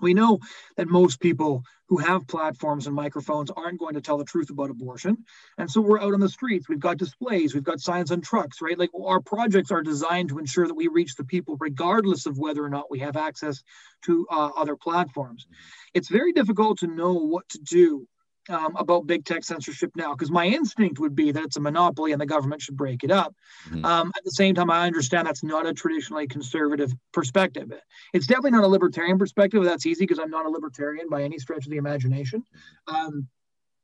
We 0.00 0.14
know 0.14 0.38
that 0.76 0.88
most 0.88 1.20
people 1.20 1.64
who 1.88 1.98
have 1.98 2.26
platforms 2.28 2.86
and 2.86 2.94
microphones 2.94 3.50
aren't 3.50 3.80
going 3.80 3.94
to 3.94 4.00
tell 4.00 4.16
the 4.16 4.24
truth 4.24 4.50
about 4.50 4.70
abortion. 4.70 5.24
And 5.58 5.68
so 5.68 5.80
we're 5.80 6.00
out 6.00 6.14
on 6.14 6.20
the 6.20 6.28
streets. 6.28 6.68
We've 6.68 6.78
got 6.78 6.98
displays, 6.98 7.52
we've 7.52 7.64
got 7.64 7.80
signs 7.80 8.12
on 8.12 8.20
trucks, 8.20 8.62
right? 8.62 8.78
Like 8.78 8.90
our 8.94 9.20
projects 9.20 9.72
are 9.72 9.82
designed 9.82 10.28
to 10.28 10.38
ensure 10.38 10.68
that 10.68 10.74
we 10.74 10.88
reach 10.88 11.16
the 11.16 11.24
people 11.24 11.56
regardless 11.58 12.26
of 12.26 12.38
whether 12.38 12.64
or 12.64 12.70
not 12.70 12.90
we 12.90 13.00
have 13.00 13.16
access 13.16 13.62
to 14.04 14.26
uh, 14.30 14.50
other 14.56 14.76
platforms. 14.76 15.46
It's 15.92 16.08
very 16.08 16.32
difficult 16.32 16.78
to 16.78 16.86
know 16.86 17.12
what 17.12 17.48
to 17.50 17.58
do 17.58 18.06
um, 18.50 18.76
about 18.76 19.06
big 19.06 19.24
tech 19.24 19.44
censorship 19.44 19.92
now 19.96 20.12
because 20.12 20.30
my 20.30 20.46
instinct 20.46 20.98
would 20.98 21.14
be 21.14 21.32
that 21.32 21.44
it's 21.44 21.56
a 21.56 21.60
monopoly 21.60 22.12
and 22.12 22.20
the 22.20 22.26
government 22.26 22.60
should 22.62 22.76
break 22.76 23.04
it 23.04 23.10
up. 23.10 23.34
Mm-hmm. 23.68 23.84
Um, 23.84 24.12
at 24.16 24.24
the 24.24 24.30
same 24.30 24.54
time, 24.54 24.70
I 24.70 24.86
understand 24.86 25.26
that's 25.26 25.42
not 25.42 25.66
a 25.66 25.72
traditionally 25.72 26.26
conservative 26.26 26.92
perspective. 27.12 27.72
It's 28.12 28.26
definitely 28.26 28.52
not 28.52 28.64
a 28.64 28.68
libertarian 28.68 29.18
perspective. 29.18 29.64
That's 29.64 29.86
easy 29.86 30.04
because 30.04 30.18
I'm 30.18 30.30
not 30.30 30.46
a 30.46 30.50
libertarian 30.50 31.08
by 31.08 31.22
any 31.22 31.38
stretch 31.38 31.64
of 31.64 31.70
the 31.70 31.76
imagination. 31.76 32.44
Um, 32.86 33.28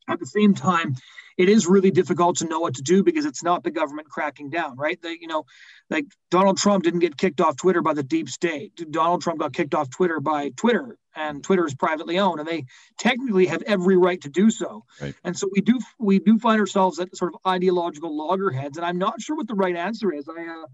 at 0.09 0.19
the 0.19 0.27
same 0.27 0.55
time, 0.55 0.95
it 1.37 1.49
is 1.49 1.66
really 1.66 1.90
difficult 1.90 2.38
to 2.38 2.47
know 2.47 2.61
what 2.61 2.75
to 2.77 2.83
do 2.83 3.03
because 3.03 3.27
it's 3.27 3.42
not 3.42 3.62
the 3.62 3.71
government 3.71 4.09
cracking 4.09 4.49
down, 4.49 4.77
right? 4.77 5.01
They, 5.01 5.19
you 5.21 5.27
know, 5.27 5.45
like 5.90 6.07
Donald 6.31 6.57
Trump 6.57 6.85
didn't 6.85 7.01
get 7.01 7.16
kicked 7.16 7.40
off 7.40 7.57
Twitter 7.57 7.83
by 7.83 7.92
the 7.92 8.03
deep 8.03 8.29
state. 8.29 8.73
Donald 8.90 9.23
Trump 9.23 9.40
got 9.40 9.53
kicked 9.53 9.75
off 9.75 9.90
Twitter 9.90 10.19
by 10.19 10.51
Twitter, 10.57 10.97
and 11.14 11.45
Twitter 11.45 11.66
is 11.66 11.75
privately 11.75 12.19
owned, 12.19 12.40
and 12.40 12.49
they 12.49 12.64
technically 12.99 13.47
have 13.47 13.62
every 13.62 13.97
right 13.97 14.21
to 14.23 14.31
do 14.31 14.51
so. 14.51 14.85
Right. 15.01 15.14
And 15.25 15.37
so 15.37 15.49
we 15.53 15.61
do 15.61 15.79
we 15.99 16.19
do 16.19 16.38
find 16.38 16.61
ourselves 16.61 16.99
at 17.01 17.14
sort 17.14 17.35
of 17.35 17.40
ideological 17.47 18.16
loggerheads, 18.16 18.79
and 18.79 18.87
I'm 18.87 18.99
not 18.99 19.21
sure 19.21 19.37
what 19.37 19.47
the 19.47 19.55
right 19.55 19.77
answer 19.77 20.12
is. 20.12 20.29
I 20.29 20.40
uh, 20.42 20.66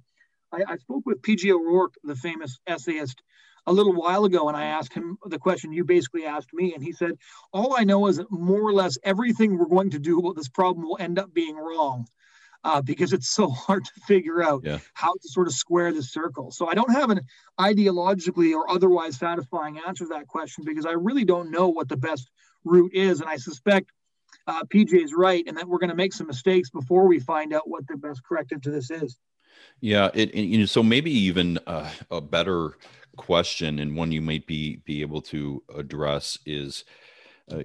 I, 0.53 0.73
I 0.75 0.77
spoke 0.77 1.05
with 1.07 1.23
P.J. 1.23 1.51
O'Rourke, 1.53 1.95
the 2.05 2.15
famous 2.15 2.59
essayist, 2.67 3.23
a 3.67 3.73
little 3.73 3.95
while 3.95 4.25
ago 4.25 4.49
and 4.49 4.57
I 4.57 4.65
asked 4.65 4.93
him 4.93 5.19
the 5.27 5.39
question 5.39 5.73
you 5.73 5.85
basically 5.85 6.25
asked 6.25 6.53
me. 6.53 6.75
And 6.75 6.83
he 6.83 6.93
said, 6.93 7.13
All 7.53 7.77
I 7.79 7.85
know 7.85 8.07
is 8.07 8.17
that 8.17 8.31
more 8.31 8.61
or 8.61 8.73
less 8.73 8.99
everything 9.05 9.57
we're 9.57 9.67
going 9.67 9.91
to 9.91 9.99
do 9.99 10.19
about 10.19 10.37
this 10.37 10.49
problem 10.49 10.87
will 10.87 10.99
end 10.99 11.19
up 11.19 11.33
being 11.33 11.57
wrong. 11.57 12.07
Uh, 12.65 12.81
because 12.81 13.13
it's 13.13 13.31
so 13.31 13.49
hard 13.51 13.85
to 13.85 13.91
figure 14.07 14.41
out 14.41 14.63
yeah. 14.63 14.79
how 14.95 15.13
to 15.13 15.29
sort 15.29 15.49
of 15.49 15.53
square 15.53 15.93
the 15.93 16.03
circle. 16.03 16.53
So 16.53 16.69
I 16.69 16.75
don't 16.75 16.93
have 16.93 17.11
an 17.11 17.21
ideologically 17.59 18.55
or 18.55 18.71
otherwise 18.71 19.17
satisfying 19.17 19.81
answer 19.85 20.05
to 20.05 20.11
that 20.11 20.29
question 20.29 20.63
because 20.65 20.87
I 20.87 20.93
really 20.93 21.25
don't 21.25 21.51
know 21.51 21.69
what 21.69 21.89
the 21.89 21.97
best 21.97 22.31
route 22.65 22.95
is. 22.95 23.21
And 23.21 23.29
I 23.29 23.37
suspect 23.37 23.91
uh, 24.47 24.63
PJ 24.65 24.93
is 24.95 25.13
right, 25.13 25.45
and 25.47 25.57
that 25.57 25.69
we're 25.69 25.79
going 25.79 25.91
to 25.91 25.97
make 25.97 26.13
some 26.13 26.27
mistakes 26.27 26.71
before 26.71 27.07
we 27.07 27.19
find 27.19 27.53
out 27.53 27.69
what 27.69 27.87
the 27.89 27.97
best 27.97 28.23
corrective 28.25 28.63
to 28.63 28.71
this 28.71 28.91
is. 28.91 29.19
Yeah, 29.81 30.11
it, 30.15 30.35
you 30.35 30.59
know 30.59 30.67
so 30.67 30.83
maybe 30.83 31.11
even 31.11 31.59
uh, 31.67 31.91
a 32.11 32.21
better 32.21 32.73
question 33.17 33.79
and 33.79 33.97
one 33.97 34.13
you 34.13 34.23
might 34.23 34.47
be 34.47 34.77
be 34.85 35.03
able 35.03 35.21
to 35.21 35.63
address 35.75 36.39
is 36.47 36.85
uh, 37.51 37.63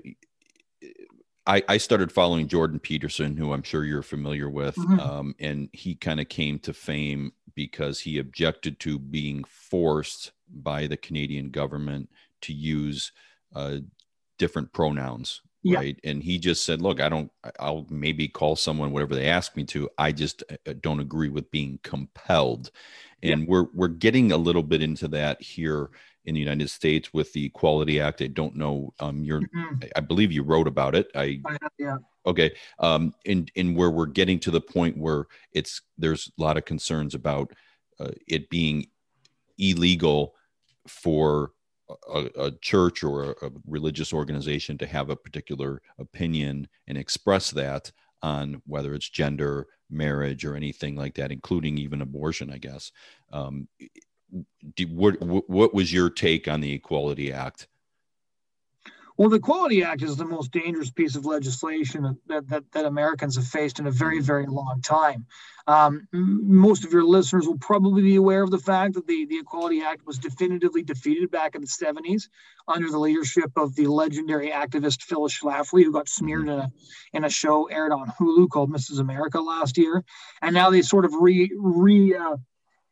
I, 1.46 1.64
I 1.70 1.78
started 1.78 2.12
following 2.12 2.50
Jordan 2.50 2.80
Peterson, 2.80 3.38
who 3.38 3.54
I'm 3.54 3.64
sure 3.64 3.86
you're 3.86 4.02
familiar 4.02 4.50
with, 4.50 4.76
mm-hmm. 4.76 5.00
um, 5.00 5.36
and 5.40 5.70
he 5.72 5.96
kind 5.96 6.20
of 6.20 6.28
came 6.28 6.60
to 6.60 6.74
fame 6.74 7.32
because 7.56 8.02
he 8.02 8.20
objected 8.20 8.82
to 8.82 9.00
being 9.00 9.46
forced 9.46 10.34
by 10.54 10.88
the 10.88 10.98
Canadian 10.98 11.50
government 11.50 12.10
to 12.42 12.54
use 12.54 13.14
uh, 13.56 13.78
different 14.38 14.74
pronouns 14.74 15.42
yeah. 15.64 15.78
right 15.78 16.00
and 16.04 16.24
he 16.24 16.38
just 16.38 16.66
said 16.66 16.82
look 16.82 17.02
i 17.02 17.10
don't 17.10 17.32
i'll 17.60 17.86
maybe 17.90 18.28
call 18.28 18.56
someone 18.56 18.92
whatever 18.92 19.16
they 19.16 19.28
ask 19.28 19.56
me 19.56 19.64
to 19.64 19.90
i 19.98 20.12
just 20.12 20.44
uh, 20.50 20.74
don't 20.82 21.00
agree 21.00 21.30
with 21.30 21.50
being 21.52 21.80
compelled 21.84 22.72
and 23.24 23.42
yeah. 23.42 23.46
we're 23.48 23.68
we're 23.74 23.88
getting 23.88 24.32
a 24.32 24.38
little 24.38 24.64
bit 24.64 24.82
into 24.82 25.08
that 25.08 25.42
here 25.42 25.90
in 26.28 26.34
the 26.34 26.40
United 26.40 26.70
States 26.70 27.14
with 27.14 27.32
the 27.32 27.46
Equality 27.46 28.02
Act. 28.02 28.22
I 28.22 28.28
don't 28.28 28.56
know. 28.56 28.94
Um, 29.00 29.24
you're, 29.24 29.42
mm-hmm. 29.42 29.76
I 29.96 30.02
believe 30.02 30.32
you 30.32 30.44
wrote 30.44 30.68
about 30.68 30.94
it. 30.94 31.10
I, 31.16 31.40
I 31.46 31.58
yeah. 31.80 31.98
Okay. 32.26 32.54
Um, 32.80 33.14
and 33.26 33.50
and 33.56 33.76
where 33.76 33.90
we're 33.90 34.06
getting 34.06 34.38
to 34.42 34.52
the 34.52 34.62
point 34.62 34.98
where 34.98 35.26
it's 35.54 35.82
there's 35.98 36.30
a 36.38 36.42
lot 36.42 36.58
of 36.58 36.66
concerns 36.66 37.16
about 37.16 37.54
uh, 38.00 38.12
it 38.28 38.50
being 38.50 38.88
illegal 39.58 40.36
for 40.86 41.54
a, 41.90 42.30
a, 42.38 42.52
church 42.62 43.04
or 43.04 43.32
a 43.42 43.52
religious 43.66 44.14
organization 44.14 44.78
to 44.78 44.86
have 44.86 45.10
a 45.10 45.16
particular 45.16 45.82
opinion 46.00 46.68
and 46.88 46.98
express 46.98 47.52
that 47.52 47.92
on 48.22 48.62
whether 48.66 48.94
it's 48.94 49.10
gender, 49.10 49.68
marriage, 49.90 50.44
or 50.44 50.56
anything 50.56 50.96
like 50.96 51.16
that, 51.16 51.32
including 51.32 51.78
even 51.78 52.02
abortion, 52.02 52.52
I 52.52 52.58
guess. 52.58 52.92
Um, 53.32 53.68
do, 54.76 54.86
what, 54.88 55.22
what 55.22 55.74
was 55.74 55.94
your 55.94 56.10
take 56.10 56.48
on 56.48 56.62
the 56.62 56.74
Equality 56.74 57.32
Act? 57.32 57.68
Well, 59.18 59.30
the 59.30 59.38
Equality 59.38 59.84
Act 59.84 60.04
is 60.04 60.16
the 60.16 60.26
most 60.26 60.52
dangerous 60.52 60.92
piece 60.92 61.16
of 61.16 61.26
legislation 61.26 62.20
that, 62.28 62.48
that, 62.50 62.72
that 62.72 62.86
Americans 62.86 63.36
have 63.36 63.48
faced 63.48 63.80
in 63.80 63.88
a 63.88 63.92
very, 63.92 64.22
very 64.22 64.46
long 64.46 64.80
time. 64.84 65.26
Um, 65.66 66.08
most 66.12 66.86
of 66.86 66.94
your 66.94 67.04
listeners 67.04 67.48
will 67.48 67.58
probably 67.58 68.04
be 68.04 68.16
aware 68.16 68.44
of 68.44 68.52
the 68.52 68.60
fact 68.60 68.94
that 68.94 69.08
the, 69.08 69.26
the 69.26 69.40
Equality 69.40 69.82
Act 69.82 70.06
was 70.06 70.20
definitively 70.20 70.84
defeated 70.84 71.32
back 71.32 71.56
in 71.56 71.62
the 71.62 71.68
70s 71.68 72.30
under 72.68 72.92
the 72.92 73.00
leadership 73.00 73.52
of 73.56 73.76
the 73.76 73.88
legendary 73.88 74.52
activist 74.52 75.02
Phyllis 75.02 75.38
Schlafly, 75.38 75.84
who 75.84 75.92
got 75.92 76.08
smeared 76.08 76.48
in 76.48 76.60
a, 76.60 76.72
in 77.12 77.24
a 77.24 77.30
show 77.30 77.66
aired 77.66 77.92
on 77.92 78.14
Hulu 78.20 78.50
called 78.50 78.72
Mrs. 78.72 79.00
America 79.00 79.42
last 79.42 79.80
year. 79.80 80.04
And 80.44 80.54
now 80.54 80.70
they 80.70 80.84
sort 80.84 81.06
of 81.06 81.14
re, 81.16 81.52
re 81.58 82.14
uh, 82.14 82.38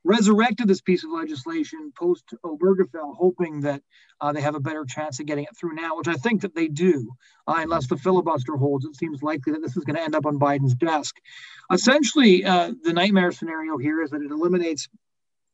resurrected 0.05 0.67
this 0.67 0.81
piece 0.81 1.03
of 1.03 1.09
legislation 1.11 1.91
post 1.97 2.23
Obergefell, 2.45 3.15
hoping 3.15 3.61
that 3.61 3.81
uh, 4.21 4.31
they 4.31 4.41
have 4.41 4.55
a 4.55 4.59
better 4.59 4.85
chance 4.85 5.19
of 5.19 5.25
getting 5.25 5.45
it 5.45 5.57
through 5.57 5.73
now, 5.73 5.97
which 5.97 6.07
I 6.07 6.13
think 6.13 6.41
that 6.41 6.55
they 6.55 6.67
do, 6.67 7.11
uh, 7.47 7.55
unless 7.57 7.87
the 7.87 7.97
filibuster 7.97 8.55
holds. 8.55 8.85
It 8.85 8.95
seems 8.95 9.23
likely 9.23 9.53
that 9.53 9.61
this 9.63 9.75
is 9.75 9.83
going 9.83 9.95
to 9.95 10.03
end 10.03 10.15
up 10.15 10.27
on 10.27 10.39
Biden's 10.39 10.75
desk. 10.75 11.15
Essentially, 11.71 12.45
uh, 12.45 12.71
the 12.83 12.93
nightmare 12.93 13.31
scenario 13.31 13.77
here 13.77 14.01
is 14.03 14.11
that 14.11 14.21
it 14.21 14.31
eliminates 14.31 14.87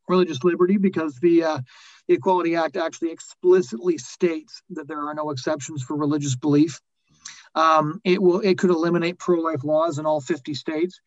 religious 0.10 0.44
liberty 0.44 0.78
because 0.78 1.16
the 1.22 1.44
uh, 1.44 1.60
the 2.08 2.16
Equality 2.16 2.58
Act 2.58 2.76
actually 2.76 3.12
explicitly 3.12 3.98
states 3.98 4.62
that 4.72 4.88
there 4.88 5.08
are 5.08 5.14
no 5.14 5.30
exceptions 5.30 5.82
for 5.82 5.96
religious 5.96 6.36
belief. 6.36 6.82
Um, 7.56 8.02
it 8.04 8.22
will 8.22 8.42
it 8.42 8.58
could 8.58 8.70
eliminate 8.70 9.18
pro-life 9.18 9.64
laws 9.64 9.98
in 9.98 10.06
all 10.06 10.20
50 10.20 10.54
states 10.54 11.00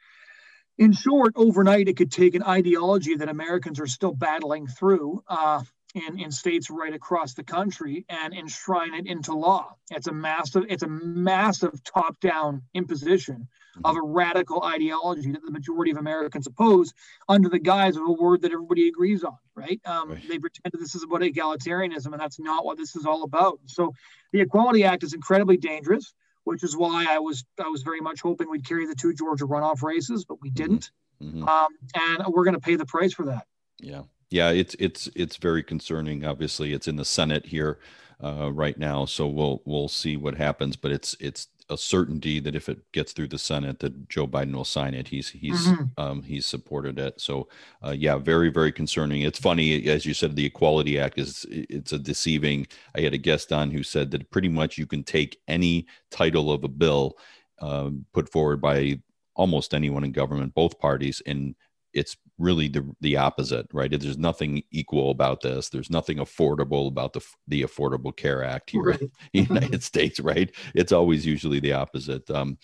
in 0.78 0.92
short, 0.92 1.34
overnight, 1.36 1.88
it 1.88 1.96
could 1.96 2.10
take 2.10 2.34
an 2.34 2.42
ideology 2.42 3.16
that 3.16 3.28
Americans 3.28 3.78
are 3.80 3.86
still 3.86 4.12
battling 4.12 4.66
through 4.66 5.22
uh, 5.28 5.62
in, 5.94 6.18
in 6.18 6.32
states 6.32 6.68
right 6.70 6.92
across 6.92 7.34
the 7.34 7.44
country 7.44 8.04
and 8.08 8.34
enshrine 8.34 8.94
it 8.94 9.06
into 9.06 9.32
law. 9.32 9.76
It's 9.90 10.08
a 10.08 10.12
massive, 10.12 10.64
it's 10.68 10.82
a 10.82 10.88
massive 10.88 11.82
top-down 11.84 12.62
imposition 12.74 13.48
of 13.84 13.96
a 13.96 14.02
radical 14.02 14.62
ideology 14.62 15.32
that 15.32 15.44
the 15.44 15.50
majority 15.50 15.90
of 15.90 15.96
Americans 15.96 16.46
oppose 16.46 16.92
under 17.28 17.48
the 17.48 17.58
guise 17.58 17.96
of 17.96 18.02
a 18.06 18.12
word 18.12 18.42
that 18.42 18.52
everybody 18.52 18.88
agrees 18.88 19.24
on, 19.24 19.36
right? 19.54 19.80
Um, 19.84 20.10
right. 20.10 20.28
They 20.28 20.38
pretend 20.38 20.72
that 20.72 20.78
this 20.78 20.94
is 20.94 21.02
about 21.02 21.22
egalitarianism, 21.22 22.12
and 22.12 22.20
that's 22.20 22.38
not 22.38 22.64
what 22.64 22.78
this 22.78 22.94
is 22.94 23.04
all 23.04 23.24
about. 23.24 23.58
So 23.66 23.92
the 24.32 24.40
Equality 24.40 24.84
Act 24.84 25.02
is 25.02 25.12
incredibly 25.12 25.56
dangerous 25.56 26.14
which 26.44 26.62
is 26.62 26.76
why 26.76 27.06
I 27.08 27.18
was 27.18 27.44
I 27.62 27.68
was 27.68 27.82
very 27.82 28.00
much 28.00 28.20
hoping 28.20 28.50
we'd 28.50 28.66
carry 28.66 28.86
the 28.86 28.94
two 28.94 29.12
Georgia 29.14 29.46
runoff 29.46 29.82
races, 29.82 30.24
but 30.24 30.40
we 30.40 30.50
mm-hmm. 30.50 30.62
didn't, 30.62 30.90
mm-hmm. 31.22 31.48
um, 31.48 31.68
and 31.94 32.26
we're 32.32 32.44
going 32.44 32.54
to 32.54 32.60
pay 32.60 32.76
the 32.76 32.86
price 32.86 33.12
for 33.12 33.24
that. 33.26 33.46
Yeah, 33.78 34.02
yeah, 34.30 34.50
it's 34.50 34.74
it's 34.78 35.08
it's 35.14 35.36
very 35.36 35.62
concerning. 35.62 36.24
Obviously, 36.24 36.72
it's 36.72 36.88
in 36.88 36.96
the 36.96 37.04
Senate 37.04 37.46
here 37.46 37.78
uh, 38.22 38.52
right 38.52 38.78
now, 38.78 39.04
so 39.04 39.26
we'll 39.26 39.62
we'll 39.64 39.88
see 39.88 40.16
what 40.16 40.36
happens. 40.36 40.76
But 40.76 40.92
it's 40.92 41.16
it's 41.20 41.48
a 41.70 41.78
certainty 41.78 42.40
that 42.40 42.54
if 42.54 42.68
it 42.68 42.80
gets 42.92 43.12
through 43.12 43.28
the 43.28 43.38
Senate, 43.38 43.78
that 43.78 44.08
Joe 44.08 44.26
Biden 44.26 44.54
will 44.54 44.64
sign 44.64 44.94
it. 44.94 45.08
He's 45.08 45.30
he's 45.30 45.66
mm-hmm. 45.66 45.84
um, 45.96 46.22
he's 46.22 46.46
supported 46.46 46.98
it. 46.98 47.20
So 47.20 47.48
uh, 47.84 47.92
yeah, 47.92 48.16
very 48.16 48.50
very 48.50 48.72
concerning. 48.72 49.22
It's 49.22 49.38
funny 49.38 49.86
as 49.88 50.04
you 50.04 50.14
said, 50.14 50.36
the 50.36 50.46
Equality 50.46 50.98
Act 50.98 51.18
is 51.18 51.46
it's 51.48 51.92
a 51.92 51.98
deceiving. 51.98 52.66
I 52.96 53.00
had 53.00 53.14
a 53.14 53.18
guest 53.18 53.52
on 53.52 53.70
who 53.70 53.82
said 53.82 54.10
that 54.10 54.30
pretty 54.30 54.48
much 54.48 54.76
you 54.78 54.86
can 54.86 55.04
take 55.04 55.40
any 55.48 55.86
title 56.10 56.52
of 56.52 56.64
a 56.64 56.68
bill 56.68 57.16
um, 57.60 58.04
put 58.12 58.30
forward 58.30 58.60
by 58.60 59.00
almost 59.34 59.74
anyone 59.74 60.04
in 60.04 60.12
government, 60.12 60.54
both 60.54 60.78
parties, 60.78 61.22
and 61.26 61.54
it's 61.92 62.16
really 62.38 62.68
the 62.68 62.84
the 63.00 63.16
opposite, 63.16 63.66
right? 63.72 63.90
There's 63.90 64.18
nothing 64.18 64.62
equal 64.70 65.10
about 65.10 65.40
this. 65.40 65.68
There's 65.68 65.90
nothing 65.90 66.18
affordable 66.18 66.88
about 66.88 67.12
the 67.12 67.24
the 67.48 67.62
Affordable 67.62 68.14
Care 68.16 68.42
Act 68.42 68.70
here 68.70 68.82
right. 68.82 69.00
in 69.32 69.44
the 69.44 69.54
United 69.54 69.82
States, 69.92 70.20
right? 70.20 70.50
It's 70.74 70.92
always 70.92 71.24
usually 71.24 71.60
the 71.60 71.72
opposite. 71.72 72.28
Um, 72.30 72.58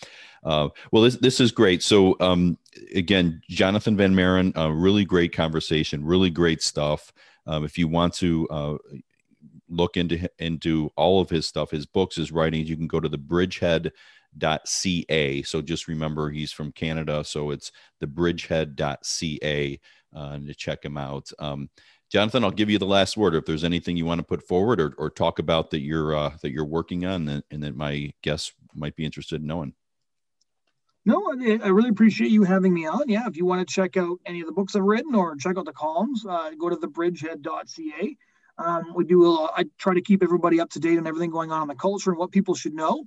uh, 0.44 0.68
well, 0.92 1.02
this 1.02 1.16
this 1.16 1.40
is 1.40 1.52
great. 1.52 1.82
So 1.82 2.16
um, 2.20 2.58
again, 2.94 3.40
Jonathan 3.48 3.96
Van 3.96 4.14
Maren, 4.14 4.52
uh, 4.56 4.70
really 4.70 5.04
great 5.04 5.32
conversation, 5.32 6.04
really 6.04 6.30
great 6.30 6.62
stuff. 6.62 7.12
Um, 7.46 7.64
if 7.64 7.78
you 7.78 7.88
want 7.88 8.14
to. 8.14 8.48
Uh, 8.48 8.76
look 9.72 9.96
into 9.96 10.28
into 10.40 10.90
all 10.96 11.20
of 11.20 11.30
his 11.30 11.46
stuff 11.46 11.70
his 11.70 11.86
books 11.86 12.16
his 12.16 12.32
writings 12.32 12.68
you 12.68 12.76
can 12.76 12.88
go 12.88 12.98
to 12.98 13.08
the 13.08 13.16
bridgehead 13.16 13.92
bridgehead.ca. 14.36 15.42
So 15.42 15.62
just 15.62 15.88
remember 15.88 16.30
he's 16.30 16.52
from 16.52 16.72
Canada. 16.72 17.24
So 17.24 17.50
it's 17.50 17.72
the 18.00 18.06
bridgehead.ca 18.06 19.80
uh, 20.14 20.38
to 20.38 20.54
check 20.54 20.84
him 20.84 20.96
out. 20.96 21.30
Um, 21.38 21.70
Jonathan, 22.10 22.42
I'll 22.42 22.50
give 22.50 22.70
you 22.70 22.78
the 22.78 22.86
last 22.86 23.16
word. 23.16 23.34
If 23.34 23.44
there's 23.44 23.64
anything 23.64 23.96
you 23.96 24.04
want 24.04 24.18
to 24.18 24.26
put 24.26 24.42
forward 24.42 24.80
or, 24.80 24.94
or 24.98 25.10
talk 25.10 25.38
about 25.38 25.70
that 25.70 25.80
you're 25.80 26.16
uh, 26.16 26.36
that 26.42 26.50
you're 26.50 26.64
working 26.64 27.06
on 27.06 27.28
and, 27.28 27.44
and 27.50 27.62
that 27.62 27.76
my 27.76 28.12
guests 28.22 28.52
might 28.74 28.96
be 28.96 29.04
interested 29.04 29.40
in 29.40 29.46
knowing. 29.46 29.74
No, 31.06 31.32
I 31.32 31.68
really 31.68 31.88
appreciate 31.88 32.30
you 32.30 32.44
having 32.44 32.74
me 32.74 32.86
on. 32.86 33.08
Yeah, 33.08 33.26
if 33.26 33.36
you 33.36 33.46
want 33.46 33.66
to 33.66 33.74
check 33.74 33.96
out 33.96 34.18
any 34.26 34.40
of 34.40 34.46
the 34.46 34.52
books 34.52 34.76
I've 34.76 34.82
written 34.82 35.14
or 35.14 35.34
check 35.36 35.56
out 35.56 35.64
the 35.64 35.72
columns, 35.72 36.26
uh, 36.28 36.50
go 36.58 36.68
to 36.68 36.76
thebridgehead.ca. 36.76 38.16
Um, 38.60 38.92
we 38.94 39.04
do. 39.04 39.24
A, 39.24 39.44
I 39.56 39.64
try 39.78 39.94
to 39.94 40.00
keep 40.00 40.22
everybody 40.22 40.60
up 40.60 40.70
to 40.70 40.80
date 40.80 40.98
on 40.98 41.06
everything 41.06 41.30
going 41.30 41.50
on 41.50 41.62
in 41.62 41.68
the 41.68 41.74
culture 41.74 42.10
and 42.10 42.18
what 42.18 42.30
people 42.30 42.54
should 42.54 42.74
know. 42.74 43.04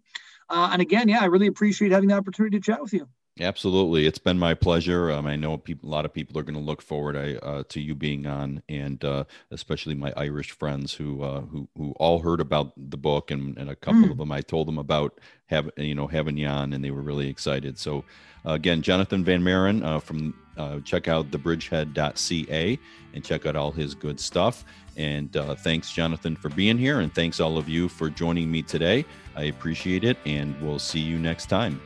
Uh, 0.50 0.70
and 0.74 0.82
again, 0.82 1.08
yeah, 1.08 1.22
I 1.22 1.26
really 1.26 1.48
appreciate 1.48 1.92
having 1.92 2.10
the 2.10 2.16
opportunity 2.16 2.60
to 2.60 2.63
chat 2.63 2.82
with 2.82 2.94
you. 2.94 3.08
Absolutely, 3.39 4.06
it's 4.06 4.20
been 4.20 4.38
my 4.38 4.54
pleasure. 4.54 5.12
Um, 5.12 5.26
I 5.26 5.36
know 5.36 5.58
people, 5.58 5.89
a 5.89 5.92
lot 5.92 6.06
of 6.06 6.13
people 6.13 6.38
are 6.38 6.44
going 6.44 6.54
to 6.54 6.62
look 6.62 6.84
forward 6.84 7.16
uh, 7.42 7.63
to 7.68 7.82
you 7.82 7.96
being 7.96 8.28
on, 8.28 8.62
and 8.70 9.04
uh, 9.04 9.24
especially 9.50 9.96
my 9.96 10.13
Irish 10.16 10.52
friends 10.52 10.94
who 10.94 11.24
uh, 11.24 11.42
who 11.42 11.68
who 11.76 11.94
all 11.94 12.20
heard 12.20 12.39
about 12.39 12.74
the 12.78 12.98
book, 12.98 13.32
and, 13.32 13.58
and 13.58 13.72
a 13.72 13.76
couple 13.76 14.04
mm. 14.04 14.12
of 14.12 14.18
them 14.20 14.32
I 14.32 14.42
told 14.42 14.68
them 14.68 14.78
about 14.78 15.20
have 15.48 15.72
you 15.78 15.96
know 15.96 16.06
having 16.06 16.38
you 16.38 16.46
on, 16.46 16.74
and 16.74 16.86
they 16.86 16.92
were 16.92 17.02
really 17.02 17.28
excited. 17.28 17.80
So 17.80 18.06
uh, 18.46 18.52
again, 18.52 18.84
Jonathan 18.84 19.24
Van 19.24 19.44
Maren 19.44 19.82
uh, 19.82 20.00
from 20.00 20.36
uh, 20.58 20.80
check 20.82 21.08
out 21.08 21.32
thebridgehead.ca 21.32 22.80
and 23.13 23.24
check 23.24 23.46
out 23.46 23.56
all 23.56 23.72
his 23.72 23.96
good 23.96 24.20
stuff. 24.20 24.66
And 24.96 25.36
uh, 25.36 25.56
thanks, 25.56 25.92
Jonathan, 25.92 26.36
for 26.36 26.50
being 26.50 26.78
here. 26.78 27.00
And 27.00 27.13
thanks, 27.13 27.39
all 27.39 27.58
of 27.58 27.68
you, 27.68 27.89
for 27.89 28.10
joining 28.10 28.52
me 28.52 28.62
today. 28.62 29.06
I 29.36 29.46
appreciate 29.46 30.04
it. 30.04 30.18
And 30.26 30.60
we'll 30.62 30.80
see 30.80 31.00
you 31.00 31.18
next 31.18 31.48
time. 31.48 31.82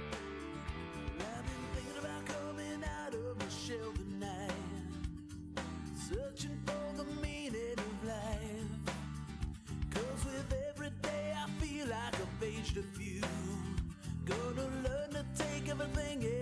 see 15.38 16.37